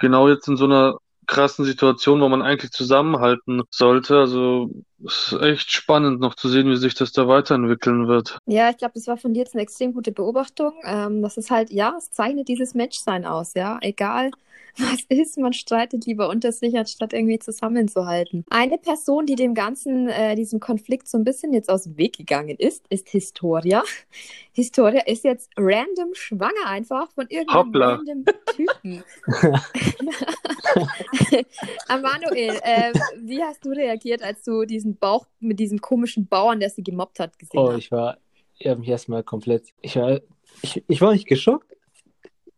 genau 0.02 0.28
jetzt 0.28 0.48
in 0.48 0.56
so 0.58 0.64
einer 0.66 0.98
krassen 1.26 1.64
Situation, 1.64 2.20
wo 2.20 2.28
man 2.28 2.42
eigentlich 2.42 2.72
zusammenhalten 2.72 3.62
sollte. 3.70 4.18
Also 4.18 4.68
es 5.06 5.32
ist 5.32 5.42
echt 5.42 5.72
spannend 5.72 6.20
noch 6.20 6.34
zu 6.34 6.48
sehen, 6.48 6.68
wie 6.68 6.76
sich 6.76 6.94
das 6.94 7.12
da 7.12 7.28
weiterentwickeln 7.28 8.08
wird. 8.08 8.38
Ja, 8.46 8.70
ich 8.70 8.76
glaube, 8.76 8.94
das 8.94 9.06
war 9.06 9.16
von 9.16 9.34
dir 9.34 9.40
jetzt 9.40 9.54
eine 9.54 9.62
extrem 9.62 9.92
gute 9.92 10.12
Beobachtung. 10.12 10.72
Ähm, 10.84 11.22
das 11.22 11.36
ist 11.36 11.50
halt, 11.50 11.70
ja, 11.70 11.94
es 11.98 12.10
zeichnet 12.10 12.48
dieses 12.48 12.74
Matchsein 12.74 13.24
aus, 13.24 13.54
ja. 13.54 13.78
Egal, 13.80 14.30
was 14.78 15.02
ist, 15.08 15.38
man 15.38 15.52
streitet 15.52 16.06
lieber 16.06 16.28
unter 16.28 16.52
sich, 16.52 16.78
anstatt 16.78 17.12
irgendwie 17.12 17.38
zusammenzuhalten. 17.38 18.44
Eine 18.48 18.78
Person, 18.78 19.26
die 19.26 19.34
dem 19.34 19.54
ganzen, 19.54 20.08
äh, 20.08 20.34
diesem 20.34 20.60
Konflikt 20.60 21.08
so 21.08 21.18
ein 21.18 21.24
bisschen 21.24 21.52
jetzt 21.52 21.68
aus 21.68 21.84
dem 21.84 21.98
Weg 21.98 22.16
gegangen 22.16 22.56
ist, 22.56 22.86
ist 22.88 23.08
Historia. 23.10 23.82
Historia 24.52 25.02
ist 25.02 25.24
jetzt 25.24 25.50
random 25.56 26.14
schwanger 26.14 26.66
einfach 26.66 27.10
von 27.10 27.26
irgendeinem 27.28 27.66
Hoppla. 27.66 27.94
random 27.96 28.24
Typen. 28.54 29.04
Manuel, 31.88 32.58
äh, 32.62 32.92
wie 33.22 33.42
hast 33.42 33.64
du 33.64 33.70
reagiert, 33.70 34.22
als 34.22 34.42
du 34.42 34.64
diesen 34.64 34.91
Bauch 34.96 35.26
mit 35.40 35.58
diesem 35.58 35.80
komischen 35.80 36.26
Bauern, 36.26 36.60
der 36.60 36.70
sie 36.70 36.82
gemobbt 36.82 37.20
hat, 37.20 37.38
gesehen 37.38 37.58
oh, 37.58 37.68
hast? 37.68 37.74
Oh, 37.74 37.78
ich 37.78 37.92
war, 37.92 38.18
ich 38.58 38.66
habe 38.66 38.80
mich 38.80 38.88
erstmal 38.88 39.22
komplett, 39.22 39.72
ich 39.80 39.96
war, 39.96 40.20
ich, 40.62 40.82
ich 40.86 41.00
war 41.00 41.12
nicht 41.12 41.26
geschockt, 41.26 41.76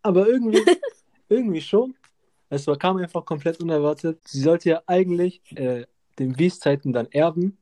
aber 0.03 0.29
irgendwie 0.29 0.61
irgendwie 1.29 1.61
schon. 1.61 1.95
Es 2.50 2.67
war, 2.67 2.76
kam 2.76 2.99
einfach 2.99 3.25
komplett 3.25 3.61
unerwartet. 3.61 4.21
Sie 4.26 4.41
sollte 4.41 4.71
ja 4.71 4.83
eigentlich 4.87 5.41
äh, 5.57 5.87
den 6.19 6.38
Wieszeiten 6.38 6.93
dann 6.93 7.07
erben. 7.11 7.59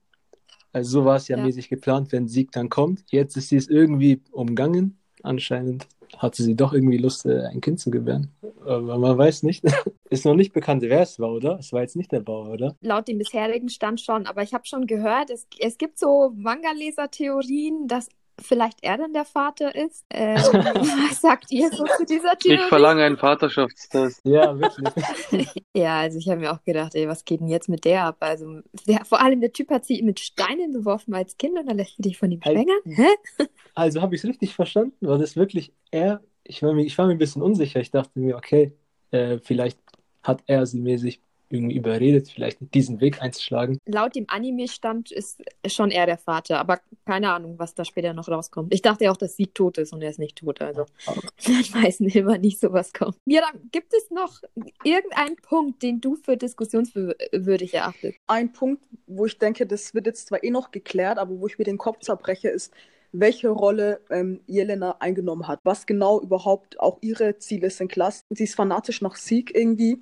Also 0.72 1.00
so 1.00 1.04
war 1.04 1.16
es 1.16 1.28
ja, 1.28 1.36
Ja. 1.36 1.44
mäßig 1.44 1.68
geplant, 1.68 2.12
wenn 2.12 2.28
Sieg 2.28 2.52
dann 2.52 2.68
kommt. 2.68 3.04
Jetzt 3.10 3.36
ist 3.36 3.48
sie 3.48 3.56
es 3.56 3.68
irgendwie 3.68 4.20
umgangen. 4.32 4.98
Anscheinend 5.22 5.86
hatte 6.18 6.42
sie 6.42 6.54
doch 6.54 6.72
irgendwie 6.72 6.98
Lust, 6.98 7.26
äh, 7.26 7.46
ein 7.46 7.60
Kind 7.60 7.80
zu 7.80 7.90
gebären. 7.90 8.30
Aber 8.64 8.98
man 8.98 9.16
weiß 9.16 9.44
nicht. 9.44 9.64
ist 10.12 10.24
noch 10.24 10.34
nicht 10.34 10.52
bekannt, 10.52 10.82
wer 10.82 11.00
es 11.00 11.18
war, 11.18 11.32
oder? 11.32 11.58
Es 11.58 11.72
war 11.72 11.80
jetzt 11.82 11.96
nicht 11.96 12.12
der 12.12 12.20
Bauer, 12.20 12.50
oder? 12.50 12.76
Laut 12.80 13.08
dem 13.08 13.18
bisherigen 13.18 13.68
Stand 13.68 14.00
schon, 14.00 14.26
aber 14.26 14.42
ich 14.42 14.54
habe 14.54 14.66
schon 14.66 14.86
gehört, 14.86 15.30
es, 15.30 15.46
es 15.58 15.78
gibt 15.78 15.98
so 15.98 16.32
Manga-Leser-Theorien, 16.36 17.88
dass 17.88 18.08
vielleicht 18.40 18.78
er 18.82 18.96
dann 18.98 19.12
der 19.12 19.24
Vater 19.24 19.74
ist. 19.74 20.04
Ähm, 20.10 20.36
was 21.10 21.20
sagt 21.20 21.52
ihr 21.52 21.70
so 21.70 21.84
zu 21.84 22.04
dieser 22.04 22.32
Ich 22.32 22.38
Theorie? 22.38 22.68
verlange 22.68 23.04
einen 23.04 23.16
Vaterschaftstest. 23.16 24.20
Ja, 24.24 24.58
wirklich. 24.58 24.92
Ja, 25.74 26.00
also 26.00 26.18
ich 26.18 26.28
habe 26.28 26.40
mir 26.40 26.52
auch 26.52 26.62
gedacht, 26.64 26.94
ey, 26.94 27.08
was 27.08 27.24
geht 27.24 27.40
denn 27.40 27.48
jetzt 27.48 27.68
mit 27.68 27.84
der 27.86 28.04
ab? 28.04 28.16
Also 28.20 28.60
der, 28.86 29.04
vor 29.06 29.20
allem 29.22 29.40
der 29.40 29.52
Typ 29.52 29.70
hat 29.70 29.86
sie 29.86 30.02
mit 30.02 30.20
Steinen 30.20 30.72
beworfen 30.72 31.14
als 31.14 31.36
Kind 31.38 31.58
und 31.58 31.66
dann 31.66 31.78
lässt 31.78 31.96
sie 31.96 32.02
dich 32.02 32.18
von 32.18 32.30
ihm 32.30 32.42
schwängern? 32.42 32.78
Hä? 32.84 33.06
Also 33.74 34.02
habe 34.02 34.14
ich 34.14 34.22
es 34.22 34.28
richtig 34.28 34.54
verstanden? 34.54 34.94
War 35.06 35.18
das 35.18 35.36
wirklich 35.36 35.72
er? 35.90 36.22
Ich 36.44 36.62
war 36.62 36.72
mir, 36.74 36.84
ich 36.84 36.98
war 36.98 37.06
mir 37.06 37.12
ein 37.12 37.18
bisschen 37.18 37.42
unsicher. 37.42 37.80
Ich 37.80 37.90
dachte 37.90 38.18
mir, 38.18 38.36
okay, 38.36 38.72
äh, 39.12 39.38
vielleicht 39.38 39.81
hat 40.22 40.42
er 40.46 40.66
sie 40.66 40.80
mäßig 40.80 41.20
irgendwie 41.52 41.76
überredet, 41.76 42.30
vielleicht 42.30 42.58
diesen 42.74 43.00
Weg 43.00 43.20
einzuschlagen. 43.20 43.78
Laut 43.86 44.14
dem 44.14 44.24
Anime-Stand 44.28 45.12
ist 45.12 45.42
schon 45.66 45.90
er 45.90 46.06
der 46.06 46.18
Vater, 46.18 46.58
aber 46.58 46.80
keine 47.04 47.32
Ahnung, 47.32 47.58
was 47.58 47.74
da 47.74 47.84
später 47.84 48.14
noch 48.14 48.28
rauskommt. 48.28 48.72
Ich 48.72 48.82
dachte 48.82 49.04
ja 49.04 49.12
auch, 49.12 49.16
dass 49.16 49.36
Sieg 49.36 49.54
tot 49.54 49.78
ist 49.78 49.92
und 49.92 50.02
er 50.02 50.10
ist 50.10 50.18
nicht 50.18 50.36
tot. 50.36 50.62
Also 50.62 50.86
man 51.06 51.84
weiß 51.84 52.00
immer 52.00 52.38
nicht, 52.38 52.58
sowas 52.58 52.92
kommt. 52.92 53.16
Mira, 53.26 53.46
gibt 53.70 53.92
es 53.92 54.10
noch 54.10 54.40
irgendeinen 54.82 55.36
Punkt, 55.36 55.82
den 55.82 56.00
du 56.00 56.16
für 56.16 56.36
diskussionswürdig 56.36 57.74
erachtest? 57.74 58.16
Ein 58.26 58.52
Punkt, 58.52 58.84
wo 59.06 59.26
ich 59.26 59.38
denke, 59.38 59.66
das 59.66 59.94
wird 59.94 60.06
jetzt 60.06 60.28
zwar 60.28 60.42
eh 60.42 60.50
noch 60.50 60.70
geklärt, 60.70 61.18
aber 61.18 61.38
wo 61.38 61.46
ich 61.46 61.58
mir 61.58 61.64
den 61.64 61.78
Kopf 61.78 62.00
zerbreche, 62.00 62.48
ist, 62.48 62.72
welche 63.12 63.50
Rolle 63.50 64.00
ähm, 64.08 64.40
Jelena 64.46 64.96
eingenommen 65.00 65.46
hat. 65.46 65.60
Was 65.64 65.84
genau 65.84 66.18
überhaupt 66.18 66.80
auch 66.80 66.96
ihre 67.02 67.36
Ziele 67.36 67.68
sind. 67.68 67.92
Klar, 67.92 68.14
sie 68.30 68.44
ist 68.44 68.54
fanatisch 68.54 69.02
nach 69.02 69.16
Sieg 69.16 69.54
irgendwie. 69.54 69.98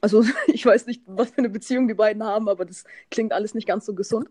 Also 0.00 0.24
ich 0.46 0.64
weiß 0.64 0.86
nicht, 0.86 1.02
was 1.06 1.30
für 1.30 1.38
eine 1.38 1.50
Beziehung 1.50 1.88
die 1.88 1.94
beiden 1.94 2.22
haben, 2.24 2.48
aber 2.48 2.64
das 2.64 2.84
klingt 3.10 3.32
alles 3.32 3.54
nicht 3.54 3.66
ganz 3.66 3.86
so 3.86 3.94
gesund. 3.94 4.28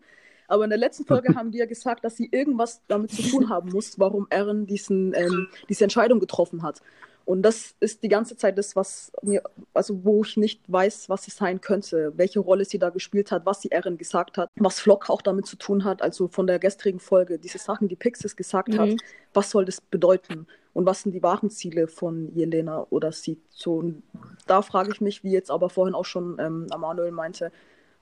Aber 0.48 0.64
in 0.64 0.70
der 0.70 0.78
letzten 0.78 1.06
Folge 1.06 1.34
haben 1.36 1.52
die 1.52 1.58
ja 1.58 1.66
gesagt, 1.66 2.04
dass 2.04 2.16
sie 2.16 2.28
irgendwas 2.32 2.82
damit 2.88 3.12
zu 3.12 3.22
tun 3.22 3.48
haben 3.48 3.70
muss, 3.70 3.98
warum 3.98 4.26
Eren 4.30 4.66
diesen, 4.66 5.14
ähm, 5.14 5.48
diese 5.68 5.84
Entscheidung 5.84 6.18
getroffen 6.20 6.62
hat. 6.62 6.82
Und 7.24 7.42
das 7.42 7.76
ist 7.78 8.02
die 8.02 8.08
ganze 8.08 8.36
Zeit 8.36 8.58
das, 8.58 8.74
was 8.74 9.12
mir, 9.22 9.42
also 9.72 10.04
wo 10.04 10.24
ich 10.24 10.36
nicht 10.36 10.62
weiß, 10.66 11.08
was 11.08 11.28
es 11.28 11.36
sein 11.36 11.60
könnte, 11.60 12.12
welche 12.16 12.40
Rolle 12.40 12.64
sie 12.64 12.78
da 12.80 12.90
gespielt 12.90 13.30
hat, 13.30 13.46
was 13.46 13.60
sie 13.60 13.68
Eren 13.68 13.98
gesagt 13.98 14.36
hat, 14.36 14.48
was 14.56 14.80
Flock 14.80 15.08
auch 15.08 15.22
damit 15.22 15.46
zu 15.46 15.54
tun 15.56 15.84
hat, 15.84 16.02
also 16.02 16.26
von 16.26 16.48
der 16.48 16.58
gestrigen 16.58 16.98
Folge, 16.98 17.38
diese 17.38 17.58
Sachen, 17.58 17.86
die 17.86 17.94
Pixis 17.94 18.34
gesagt 18.34 18.76
hat, 18.76 18.88
Mhm. 18.88 18.96
was 19.32 19.50
soll 19.50 19.64
das 19.64 19.80
bedeuten 19.80 20.48
und 20.72 20.86
was 20.86 21.02
sind 21.02 21.12
die 21.12 21.22
wahren 21.22 21.50
Ziele 21.50 21.88
von 21.88 22.34
Jelena 22.34 22.86
oder 22.90 23.12
sie? 23.12 23.40
So, 23.50 23.74
und 23.76 24.02
da 24.46 24.62
frage 24.62 24.90
ich 24.92 25.00
mich, 25.00 25.24
wie 25.24 25.32
jetzt 25.32 25.50
aber 25.50 25.68
vorhin 25.68 25.94
auch 25.94 26.04
schon 26.04 26.36
ähm, 26.38 26.66
Amanuel 26.70 27.10
meinte, 27.10 27.52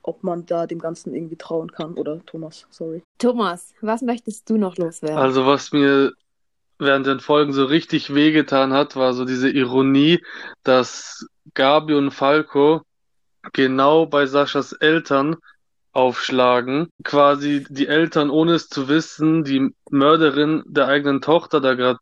ob 0.02 0.22
man 0.22 0.46
da 0.46 0.66
dem 0.66 0.78
Ganzen 0.78 1.14
irgendwie 1.14 1.36
trauen 1.36 1.72
kann 1.72 1.94
oder 1.94 2.24
Thomas, 2.24 2.66
sorry. 2.70 3.02
Thomas, 3.18 3.74
was 3.80 4.02
möchtest 4.02 4.48
du 4.48 4.56
noch 4.56 4.76
loswerden? 4.76 5.18
Also 5.18 5.46
was 5.46 5.72
mir 5.72 6.12
während 6.78 7.06
den 7.06 7.20
Folgen 7.20 7.52
so 7.52 7.64
richtig 7.64 8.14
wehgetan 8.14 8.72
hat, 8.72 8.96
war 8.96 9.12
so 9.12 9.24
diese 9.24 9.50
Ironie, 9.50 10.22
dass 10.62 11.26
Gabi 11.54 11.94
und 11.94 12.12
Falco 12.12 12.82
genau 13.52 14.06
bei 14.06 14.26
Saschas 14.26 14.72
Eltern 14.72 15.36
aufschlagen. 15.92 16.88
Quasi 17.02 17.66
die 17.68 17.88
Eltern, 17.88 18.30
ohne 18.30 18.52
es 18.52 18.68
zu 18.68 18.88
wissen, 18.88 19.42
die 19.42 19.74
Mörderin 19.90 20.62
der 20.66 20.86
eigenen 20.86 21.20
Tochter 21.20 21.60
da 21.60 21.74
gerade 21.74 21.98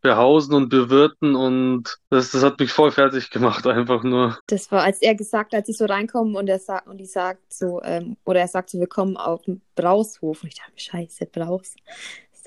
behausen 0.00 0.54
und 0.54 0.68
bewirten 0.68 1.34
und 1.34 1.98
das, 2.08 2.30
das 2.30 2.42
hat 2.42 2.58
mich 2.58 2.72
voll 2.72 2.90
fertig 2.90 3.30
gemacht, 3.30 3.66
einfach 3.66 4.02
nur. 4.02 4.38
Das 4.46 4.70
war, 4.72 4.82
als 4.82 5.02
er 5.02 5.14
gesagt, 5.14 5.54
als 5.54 5.66
sie 5.66 5.72
so 5.72 5.84
reinkommen 5.84 6.36
und 6.36 6.48
er 6.48 6.58
sagt, 6.58 6.86
und 6.88 6.98
die 6.98 7.06
sagt 7.06 7.52
so, 7.52 7.82
ähm, 7.82 8.16
oder 8.24 8.40
er 8.40 8.48
sagt 8.48 8.70
so, 8.70 8.78
willkommen 8.78 9.16
auf 9.16 9.42
dem 9.42 9.60
Braushof. 9.74 10.42
Und 10.42 10.48
ich 10.48 10.56
dachte, 10.56 10.72
scheiße, 10.76 11.26
Braus. 11.26 11.74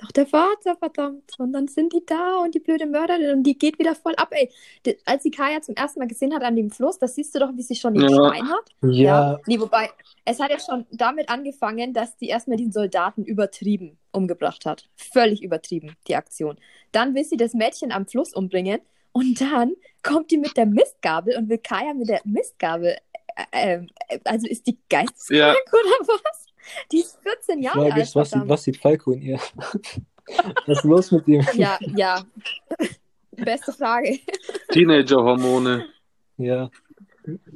Doch 0.04 0.12
der 0.12 0.28
Vater, 0.28 0.76
verdammt. 0.76 1.32
Und 1.38 1.54
dann 1.54 1.70
sind 1.70 1.94
die 1.94 2.06
da 2.06 2.40
und 2.44 2.54
die 2.54 2.60
blöde 2.60 2.86
Mörderin 2.86 3.38
und 3.38 3.44
die 3.44 3.58
geht 3.58 3.80
wieder 3.80 3.96
voll 3.96 4.14
ab, 4.18 4.28
ey. 4.32 4.50
Die, 4.86 4.98
als 5.06 5.24
sie 5.24 5.32
Kaya 5.32 5.62
zum 5.62 5.76
ersten 5.76 6.00
Mal 6.00 6.10
gesehen 6.10 6.34
hat 6.36 6.44
an 6.44 6.58
dem 6.58 6.72
Fluss, 6.72 7.00
das 7.00 7.16
siehst 7.16 7.34
du 7.34 7.40
doch, 7.40 7.52
wie 7.56 7.62
sie 7.62 7.76
schon 7.76 7.94
den 7.94 8.10
Ja. 8.10 8.30
Stein 8.30 8.50
hat. 8.50 8.70
Ja, 8.82 9.40
Nee, 9.46 9.62
wobei, 9.62 9.90
es 10.26 10.42
hat 10.42 10.52
ja 10.52 10.60
schon 10.60 10.86
damit 10.92 11.30
angefangen, 11.30 11.94
dass 11.94 12.18
die 12.18 12.28
erstmal 12.28 12.58
den 12.58 12.74
Soldaten 12.74 13.24
übertrieben 13.24 13.98
umgebracht 14.12 14.66
hat. 14.66 14.90
Völlig 14.96 15.42
übertrieben, 15.42 15.96
die 16.10 16.18
Aktion. 16.18 16.58
Dann 16.92 17.16
will 17.16 17.24
sie 17.24 17.38
das 17.38 17.54
Mädchen 17.54 17.94
am 17.94 18.06
Fluss 18.06 18.34
umbringen 18.34 18.82
und 19.14 19.40
dann 19.40 19.72
kommt 20.04 20.32
die 20.32 20.38
mit 20.38 20.58
der 20.58 20.66
Mistgabel 20.66 21.38
und 21.38 21.48
will 21.48 21.60
Kaya 21.60 21.94
mit 21.94 22.10
der 22.10 22.20
Mistgabel. 22.26 22.98
Äh, 23.54 23.78
äh, 24.10 24.20
also 24.26 24.48
ist 24.48 24.68
die 24.68 24.78
geisteskrank 24.90 25.72
oder 25.72 26.08
was? 26.08 26.43
Die 26.92 27.00
ist 27.00 27.20
14 27.22 27.58
die 27.60 27.66
Jahre 27.66 27.80
Frage 27.80 27.94
alt. 27.94 28.04
ist, 28.04 28.16
was, 28.16 28.30
sieht- 28.32 28.48
was 28.50 28.64
sieht 28.64 28.78
Falco 28.78 29.12
in 29.12 29.22
ihr? 29.22 29.40
was 30.66 30.78
ist 30.78 30.84
los 30.84 31.12
mit 31.12 31.28
ihm? 31.28 31.46
Ja, 31.56 31.78
ja. 31.96 32.22
Beste 33.32 33.74
Frage. 33.74 34.20
Teenager-Hormone. 34.72 35.86
Ja. 36.38 36.70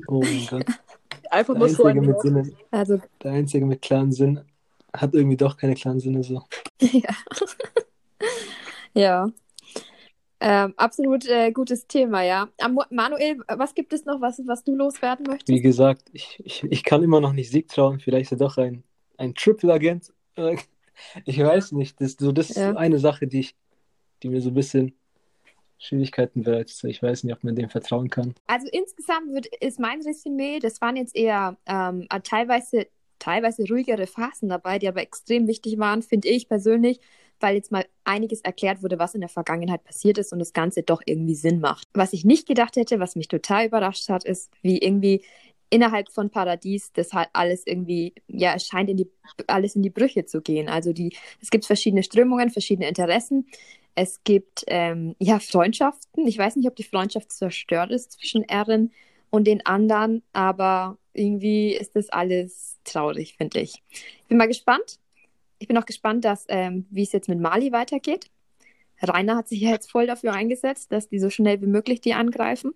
Oh 0.07 0.21
mein 0.21 0.47
Gott. 0.49 0.65
Einfach 1.29 1.53
Der 1.53 1.59
nur 1.59 1.69
so 1.69 1.83
Einzige 1.85 2.01
ein 2.01 2.07
mit 2.07 2.21
Sinnen, 2.21 2.55
Also, 2.71 3.01
der 3.21 3.31
Einzige 3.33 3.65
mit 3.65 3.81
klaren 3.81 4.11
Sinn 4.11 4.41
hat 4.95 5.13
irgendwie 5.13 5.35
doch 5.37 5.57
keine 5.57 5.75
klaren 5.75 5.99
Sinne 5.99 6.23
so. 6.23 6.43
ja. 6.79 7.09
ja. 8.93 9.27
Ähm, 10.39 10.73
absolut 10.77 11.25
äh, 11.27 11.51
gutes 11.51 11.87
Thema, 11.87 12.21
ja. 12.23 12.47
Am- 12.59 12.79
Manuel, 12.91 13.39
was 13.47 13.73
gibt 13.73 13.91
es 13.91 14.05
noch, 14.05 14.21
was, 14.21 14.39
was 14.45 14.63
du 14.63 14.75
loswerden 14.75 15.25
Wie 15.25 15.31
möchtest? 15.31 15.63
gesagt, 15.63 16.03
ich, 16.13 16.39
ich, 16.45 16.63
ich 16.63 16.83
kann 16.83 17.01
immer 17.03 17.19
noch 17.19 17.33
nicht 17.33 17.49
Sieg 17.51 17.67
trauen. 17.69 17.99
Vielleicht 17.99 18.31
ist 18.31 18.39
er 18.39 18.45
doch 18.47 18.57
ein, 18.57 18.83
ein 19.17 19.33
Triple-Agent. 19.35 20.13
Äh, 20.35 20.57
Ich 21.25 21.37
weiß 21.37 21.73
nicht. 21.73 22.01
Das, 22.01 22.13
so, 22.19 22.31
das 22.31 22.49
Ja. 22.55 22.71
ist 22.71 22.77
eine 22.77 22.97
Sache, 22.97 23.27
die, 23.27 23.41
ich, 23.41 23.55
die 24.23 24.29
mir 24.29 24.41
so 24.41 24.49
ein 24.49 24.55
bisschen 24.55 24.95
Schwierigkeiten 25.77 26.41
bereitet. 26.41 26.83
Ich 26.85 27.03
weiß 27.03 27.23
nicht, 27.23 27.33
ob 27.33 27.43
man 27.43 27.55
dem 27.55 27.69
vertrauen 27.69 28.09
kann. 28.09 28.33
Also 28.47 28.67
insgesamt 28.71 29.31
wird, 29.31 29.45
ist 29.61 29.79
mein 29.79 30.01
Resümee, 30.01 30.57
das 30.59 30.81
waren 30.81 30.95
jetzt 30.95 31.15
eher 31.15 31.55
ähm, 31.67 32.07
teilweise, 32.23 32.87
teilweise 33.19 33.63
ruhigere 33.69 34.07
Phasen 34.07 34.49
dabei, 34.49 34.79
die 34.79 34.87
aber 34.87 35.01
extrem 35.01 35.47
wichtig 35.47 35.77
waren, 35.77 36.01
finde 36.01 36.29
ich 36.29 36.47
persönlich, 36.49 36.99
weil 37.39 37.55
jetzt 37.55 37.71
mal 37.71 37.85
einiges 38.03 38.41
erklärt 38.41 38.81
wurde, 38.81 38.97
was 38.97 39.13
in 39.13 39.21
der 39.21 39.29
Vergangenheit 39.29 39.83
passiert 39.83 40.17
ist 40.17 40.33
und 40.33 40.39
das 40.39 40.53
Ganze 40.53 40.81
doch 40.81 41.03
irgendwie 41.05 41.35
Sinn 41.35 41.59
macht. 41.59 41.87
Was 41.93 42.13
ich 42.13 42.25
nicht 42.25 42.47
gedacht 42.47 42.75
hätte, 42.75 42.99
was 42.99 43.15
mich 43.15 43.27
total 43.27 43.67
überrascht 43.67 44.09
hat, 44.09 44.23
ist, 44.23 44.51
wie 44.63 44.79
irgendwie 44.79 45.23
innerhalb 45.69 46.11
von 46.11 46.29
Paradies 46.29 46.91
das 46.93 47.13
halt 47.13 47.29
alles 47.33 47.65
irgendwie, 47.65 48.13
ja, 48.27 48.53
es 48.55 48.65
scheint 48.65 48.89
in 48.89 48.97
die, 48.97 49.09
alles 49.47 49.75
in 49.75 49.83
die 49.83 49.89
Brüche 49.89 50.25
zu 50.25 50.41
gehen. 50.41 50.69
Also 50.69 50.93
die, 50.93 51.15
es 51.41 51.49
gibt 51.49 51.65
verschiedene 51.65 52.03
Strömungen, 52.03 52.49
verschiedene 52.49 52.87
Interessen. 52.87 53.47
Es 53.95 54.23
gibt 54.23 54.63
ähm, 54.67 55.15
ja 55.19 55.39
Freundschaften. 55.39 56.27
Ich 56.27 56.37
weiß 56.37 56.55
nicht, 56.55 56.67
ob 56.67 56.75
die 56.75 56.83
Freundschaft 56.83 57.31
zerstört 57.31 57.91
ist 57.91 58.13
zwischen 58.13 58.43
Erin 58.43 58.91
und 59.29 59.45
den 59.45 59.65
anderen, 59.65 60.23
aber 60.33 60.97
irgendwie 61.13 61.73
ist 61.73 61.95
das 61.95 62.09
alles 62.09 62.77
traurig, 62.83 63.35
finde 63.37 63.59
ich. 63.59 63.83
Ich 63.89 64.27
bin 64.27 64.37
mal 64.37 64.47
gespannt. 64.47 64.99
Ich 65.59 65.67
bin 65.67 65.77
auch 65.77 65.85
gespannt, 65.85 66.23
dass, 66.23 66.45
ähm, 66.49 66.85
wie 66.91 67.03
es 67.03 67.11
jetzt 67.11 67.27
mit 67.27 67.39
Mali 67.39 67.71
weitergeht. 67.71 68.29
Rainer 69.01 69.37
hat 69.37 69.47
sich 69.47 69.61
ja 69.61 69.71
jetzt 69.71 69.91
voll 69.91 70.07
dafür 70.07 70.33
eingesetzt, 70.33 70.91
dass 70.91 71.09
die 71.09 71.19
so 71.19 71.29
schnell 71.29 71.61
wie 71.61 71.67
möglich 71.67 72.01
die 72.01 72.13
angreifen. 72.13 72.73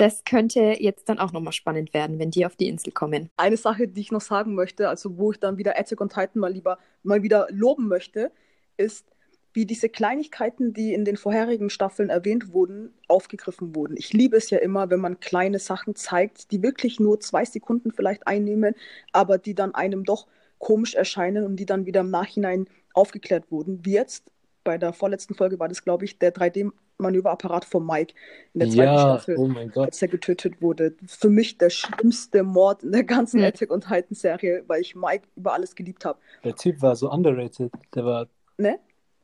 Das 0.00 0.24
könnte 0.24 0.76
jetzt 0.78 1.10
dann 1.10 1.18
auch 1.18 1.30
nochmal 1.30 1.52
spannend 1.52 1.92
werden, 1.92 2.18
wenn 2.18 2.30
die 2.30 2.46
auf 2.46 2.56
die 2.56 2.68
Insel 2.68 2.90
kommen. 2.90 3.28
Eine 3.36 3.58
Sache, 3.58 3.86
die 3.86 4.00
ich 4.00 4.10
noch 4.10 4.22
sagen 4.22 4.54
möchte, 4.54 4.88
also 4.88 5.18
wo 5.18 5.30
ich 5.30 5.38
dann 5.38 5.58
wieder 5.58 5.78
Attack 5.78 6.00
on 6.00 6.08
Titan 6.08 6.40
mal 6.40 6.50
lieber 6.50 6.78
mal 7.02 7.22
wieder 7.22 7.48
loben 7.50 7.86
möchte, 7.86 8.32
ist, 8.78 9.04
wie 9.52 9.66
diese 9.66 9.90
Kleinigkeiten, 9.90 10.72
die 10.72 10.94
in 10.94 11.04
den 11.04 11.18
vorherigen 11.18 11.68
Staffeln 11.68 12.08
erwähnt 12.08 12.54
wurden, 12.54 12.94
aufgegriffen 13.08 13.74
wurden. 13.76 13.94
Ich 13.98 14.14
liebe 14.14 14.38
es 14.38 14.48
ja 14.48 14.56
immer, 14.56 14.88
wenn 14.88 15.00
man 15.00 15.20
kleine 15.20 15.58
Sachen 15.58 15.94
zeigt, 15.94 16.50
die 16.50 16.62
wirklich 16.62 16.98
nur 16.98 17.20
zwei 17.20 17.44
Sekunden 17.44 17.92
vielleicht 17.92 18.26
einnehmen, 18.26 18.74
aber 19.12 19.36
die 19.36 19.54
dann 19.54 19.74
einem 19.74 20.04
doch 20.04 20.26
komisch 20.56 20.94
erscheinen 20.94 21.44
und 21.44 21.56
die 21.56 21.66
dann 21.66 21.84
wieder 21.84 22.00
im 22.00 22.10
Nachhinein 22.10 22.68
aufgeklärt 22.94 23.50
wurden. 23.50 23.84
Wie 23.84 23.92
jetzt 23.92 24.30
bei 24.64 24.78
der 24.78 24.92
vorletzten 24.92 25.34
Folge 25.34 25.58
war 25.58 25.68
das, 25.68 25.82
glaube 25.84 26.04
ich, 26.04 26.18
der 26.18 26.32
3D-Manöverapparat 26.34 27.64
von 27.64 27.86
Mike 27.86 28.14
in 28.54 28.60
der 28.60 28.68
zweiten 28.68 28.80
Ja, 28.94 29.00
Staffel 29.18 29.36
oh 29.38 29.46
mein 29.48 29.70
Gott. 29.70 29.86
als 29.86 30.02
er 30.02 30.08
getötet 30.08 30.60
wurde. 30.60 30.94
Für 31.06 31.30
mich 31.30 31.58
der 31.58 31.70
schlimmste 31.70 32.42
Mord 32.42 32.82
in 32.82 32.92
der 32.92 33.04
ganzen. 33.04 33.42
Attack 33.42 33.70
on 33.70 33.80
Titan 33.80 34.14
Serie, 34.14 34.64
weil 34.66 34.80
ich 34.82 34.94
Mike 34.94 35.26
über 35.36 35.54
alles 35.54 35.74
geliebt 35.74 36.04
habe. 36.04 36.18
Der 36.44 36.54
Typ 36.54 36.82
war 36.82 36.94
so 36.96 37.10
underrated. 37.10 37.72
Der 37.94 38.04
war 38.04 38.28
Ne? 38.58 38.78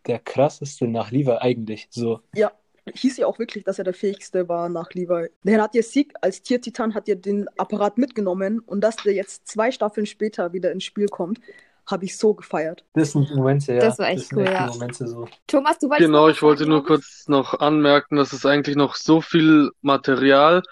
der 0.06 0.20
krasseste 0.20 0.86
nach 0.86 1.10
Levi 1.10 1.32
eigentlich. 1.32 1.88
So. 1.90 2.20
Ja. 2.34 2.52
hieß 2.94 3.16
ja 3.16 3.26
auch 3.26 3.40
wirklich, 3.40 3.64
dass 3.64 3.78
er 3.78 3.84
der 3.84 3.92
fähigste 3.92 4.48
war 4.48 4.68
nach 4.68 4.92
Levi. 4.94 5.28
Der 5.42 5.60
hat 5.60 5.74
ja 5.74 5.82
Sieg 5.82 6.14
als 6.22 6.42
Tiertitan, 6.42 6.94
hat 6.94 7.08
ja 7.08 7.16
den 7.16 7.48
Apparat 7.58 7.98
mitgenommen 7.98 8.60
und 8.60 8.82
dass 8.82 8.94
der 8.96 9.14
jetzt 9.14 9.48
zwei 9.48 9.72
Staffeln 9.72 10.06
später 10.06 10.52
wieder 10.52 10.70
ins 10.70 10.84
Spiel 10.84 11.08
kommt, 11.08 11.40
habe 11.86 12.04
ich 12.04 12.16
so 12.16 12.34
gefeiert. 12.34 12.84
Das 12.94 13.12
sind 13.12 13.34
Momente, 13.34 13.74
ja. 13.74 13.80
Das 13.80 13.98
war 13.98 14.08
echt 14.08 14.28
sind 14.28 14.38
cool, 14.38 14.44
ja. 14.44 14.66
Momente 14.66 15.06
so. 15.06 15.28
Thomas, 15.46 15.78
du 15.78 15.88
wolltest 15.88 16.06
Genau, 16.06 16.28
ich 16.28 16.36
was 16.36 16.42
wollte 16.42 16.60
sagen, 16.60 16.70
nur 16.70 16.84
kurz 16.84 17.28
noch 17.28 17.54
anmerken, 17.60 18.16
dass 18.16 18.32
es 18.32 18.44
eigentlich 18.44 18.76
noch 18.76 18.94
so 18.94 19.20
viel 19.20 19.70
Material 19.82 20.62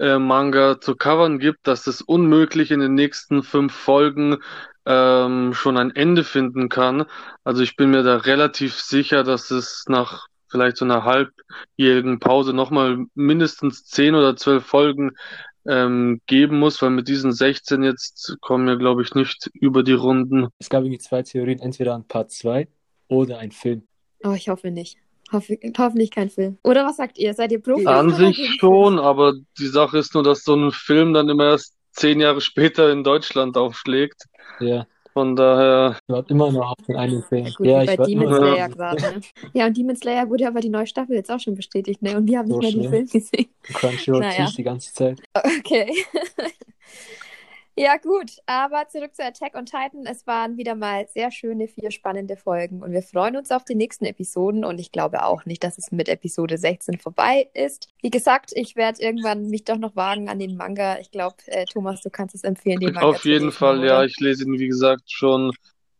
äh, 0.00 0.18
Manga 0.18 0.80
zu 0.80 0.96
covern 0.96 1.38
gibt, 1.38 1.66
dass 1.66 1.86
es 1.86 2.02
unmöglich 2.02 2.70
in 2.70 2.80
den 2.80 2.94
nächsten 2.94 3.42
fünf 3.42 3.72
Folgen 3.72 4.38
ähm, 4.86 5.54
schon 5.54 5.76
ein 5.76 5.94
Ende 5.94 6.24
finden 6.24 6.68
kann. 6.68 7.04
Also 7.44 7.62
ich 7.62 7.76
bin 7.76 7.90
mir 7.90 8.02
da 8.02 8.16
relativ 8.16 8.74
sicher, 8.80 9.22
dass 9.22 9.50
es 9.50 9.84
nach 9.88 10.26
vielleicht 10.48 10.76
so 10.76 10.84
einer 10.84 11.04
halbjährigen 11.04 12.20
Pause 12.20 12.52
nochmal 12.52 13.06
mindestens 13.14 13.84
zehn 13.86 14.14
oder 14.14 14.36
zwölf 14.36 14.64
Folgen 14.64 15.12
ähm, 15.66 16.20
geben 16.26 16.58
muss, 16.58 16.80
weil 16.82 16.90
mit 16.90 17.08
diesen 17.08 17.32
16 17.32 17.82
jetzt 17.82 18.36
kommen 18.40 18.66
wir, 18.66 18.76
glaube 18.76 19.02
ich, 19.02 19.14
nicht 19.14 19.50
über 19.54 19.82
die 19.82 19.92
Runden. 19.92 20.48
Es 20.58 20.68
gab 20.68 20.82
irgendwie 20.82 20.98
zwei 20.98 21.22
Theorien, 21.22 21.58
entweder 21.60 21.94
ein 21.94 22.04
Part 22.06 22.30
2 22.30 22.68
oder 23.08 23.38
ein 23.38 23.50
Film. 23.50 23.86
Oh, 24.22 24.32
ich 24.32 24.48
hoffe 24.48 24.70
nicht. 24.70 24.98
Hoffe, 25.32 25.58
hoffentlich 25.78 26.10
kein 26.10 26.30
Film. 26.30 26.58
Oder 26.62 26.84
was 26.84 26.96
sagt 26.96 27.18
ihr? 27.18 27.32
Seid 27.34 27.50
ihr 27.52 27.60
Profis? 27.60 27.86
An 27.86 28.10
sich 28.10 28.56
schon, 28.60 28.98
aber 28.98 29.34
die 29.58 29.66
Sache 29.66 29.98
ist 29.98 30.14
nur, 30.14 30.22
dass 30.22 30.44
so 30.44 30.54
ein 30.54 30.70
Film 30.70 31.14
dann 31.14 31.28
immer 31.28 31.46
erst 31.50 31.74
zehn 31.92 32.20
Jahre 32.20 32.40
später 32.40 32.90
in 32.92 33.04
Deutschland 33.04 33.56
aufschlägt. 33.56 34.24
Ja, 34.60 34.86
Von 35.14 35.36
daher, 35.36 35.96
ich 36.02 36.12
warte 36.12 36.30
immer 36.34 36.50
noch 36.50 36.72
auf 36.72 36.86
den 36.86 36.96
einen 36.96 37.22
Film. 37.22 37.46
Ja, 37.46 37.52
gut, 37.56 37.66
ja, 37.66 37.78
bei 37.84 37.98
warte 37.98 38.10
Demon 38.10 38.26
immer 38.26 38.40
noch. 38.40 38.46
Slayer 38.54 38.68
gerade. 38.68 39.00
Ne? 39.02 39.20
Ja, 39.52 39.66
und 39.66 39.76
Demon 39.76 39.96
Slayer 39.96 40.28
wurde 40.28 40.46
aber 40.48 40.60
die 40.60 40.68
neue 40.68 40.86
Staffel 40.88 41.14
jetzt 41.14 41.30
auch 41.30 41.38
schon 41.38 41.54
bestätigt, 41.54 42.02
ne? 42.02 42.16
Und 42.16 42.26
wir 42.26 42.38
haben 42.38 42.48
nicht 42.48 42.72
So 42.72 42.78
mal 42.78 42.82
den. 42.82 42.90
Film 42.90 43.06
gesehen. 43.22 43.46
Crunchyroll 43.62 44.20
Naja. 44.20 44.50
die 44.56 44.62
ganze 44.64 44.92
Zeit. 44.92 45.22
Okay. 45.34 45.92
Ja, 47.76 47.96
gut, 47.96 48.30
aber 48.46 48.86
zurück 48.88 49.16
zu 49.16 49.24
Attack 49.24 49.56
on 49.56 49.66
Titan. 49.66 50.06
Es 50.06 50.28
waren 50.28 50.56
wieder 50.56 50.76
mal 50.76 51.08
sehr 51.12 51.32
schöne, 51.32 51.66
vier 51.66 51.90
spannende 51.90 52.36
Folgen 52.36 52.84
und 52.84 52.92
wir 52.92 53.02
freuen 53.02 53.36
uns 53.36 53.50
auf 53.50 53.64
die 53.64 53.74
nächsten 53.74 54.04
Episoden 54.04 54.64
und 54.64 54.78
ich 54.78 54.92
glaube 54.92 55.24
auch 55.24 55.44
nicht, 55.44 55.64
dass 55.64 55.76
es 55.76 55.90
mit 55.90 56.08
Episode 56.08 56.56
16 56.56 56.98
vorbei 56.98 57.48
ist. 57.52 57.88
Wie 58.00 58.10
gesagt, 58.10 58.52
ich 58.54 58.76
werde 58.76 59.02
irgendwann 59.02 59.48
mich 59.48 59.64
doch 59.64 59.76
noch 59.76 59.96
wagen 59.96 60.28
an 60.28 60.38
den 60.38 60.56
Manga. 60.56 61.00
Ich 61.00 61.10
glaube, 61.10 61.36
äh, 61.46 61.64
Thomas, 61.64 62.00
du 62.00 62.10
kannst 62.10 62.36
es 62.36 62.44
empfehlen, 62.44 62.78
den 62.78 62.94
Manga 62.94 63.08
auf 63.08 63.22
zu 63.22 63.28
jeden 63.28 63.46
lesen, 63.46 63.58
Fall, 63.58 63.80
oder? 63.80 63.86
ja, 63.86 64.04
ich 64.04 64.20
lese 64.20 64.44
ihn, 64.44 64.60
wie 64.60 64.68
gesagt, 64.68 65.10
schon 65.10 65.50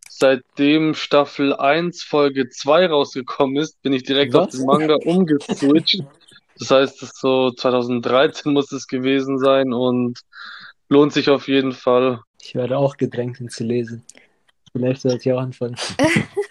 seitdem 0.09 0.95
Staffel 0.95 1.57
1 1.57 2.05
Folge 2.05 2.49
2 2.51 2.87
rausgekommen 2.87 3.57
ist, 3.57 3.83
bin 3.83 3.93
ich 3.93 4.05
direkt 4.05 4.37
auf 4.37 4.47
Was? 4.47 4.57
den 4.57 4.67
Manga 4.67 4.95
umgeswitcht. 5.05 6.05
Das 6.57 6.71
heißt, 6.71 7.03
das 7.03 7.11
ist 7.11 7.21
so 7.21 7.51
2013 7.51 8.53
muss 8.53 8.71
es 8.71 8.87
gewesen 8.87 9.41
sein 9.41 9.73
und 9.73 10.21
lohnt 10.89 11.13
sich 11.13 11.29
auf 11.31 11.49
jeden 11.49 11.73
Fall. 11.73 12.21
Ich 12.41 12.55
werde 12.55 12.79
auch 12.79 12.97
gedrängt, 12.97 13.41
ihn 13.41 13.49
zu 13.49 13.65
lesen. 13.65 14.05
Vielleicht 14.73 15.03
sollte 15.03 15.29
ich 15.29 15.33
auch 15.33 15.41
anfangen. 15.41 15.77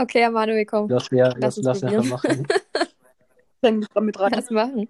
Okay, 0.00 0.30
Manuel, 0.30 0.64
komm, 0.64 0.88
Lass, 0.88 1.10
ja, 1.10 1.26
Lass 1.38 1.56
lass, 1.56 1.82
uns 1.82 1.92
lass 1.92 2.06
machen. 2.06 2.46
Ich 3.60 3.68
hänge 3.68 3.78
mich 3.78 3.88
da 3.92 4.00
mit 4.00 4.20
rein. 4.20 4.30
lass 4.32 4.50
machen. 4.50 4.88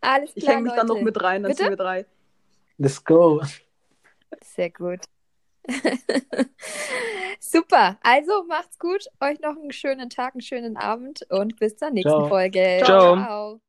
Alles 0.00 0.30
Ich 0.36 0.44
klar, 0.44 0.54
hänge 0.54 0.68
mich 0.68 0.74
dann 0.76 0.86
noch 0.86 0.94
Leute. 0.94 1.04
mit 1.06 1.20
rein, 1.20 1.42
dann 1.42 1.50
Bitte? 1.50 1.64
sind 1.64 1.72
wir 1.72 1.76
drei. 1.76 2.06
Let's 2.78 3.04
go. 3.04 3.42
Sehr 4.44 4.70
gut. 4.70 5.00
Super. 7.40 7.98
Also 8.02 8.44
macht's 8.44 8.78
gut. 8.78 9.06
Euch 9.20 9.40
noch 9.40 9.56
einen 9.56 9.72
schönen 9.72 10.08
Tag, 10.08 10.34
einen 10.34 10.40
schönen 10.42 10.76
Abend 10.76 11.26
und 11.30 11.58
bis 11.58 11.76
zur 11.76 11.90
nächsten 11.90 12.10
Ciao. 12.10 12.28
Folge. 12.28 12.80
Ciao. 12.84 13.16
Ciao. 13.16 13.60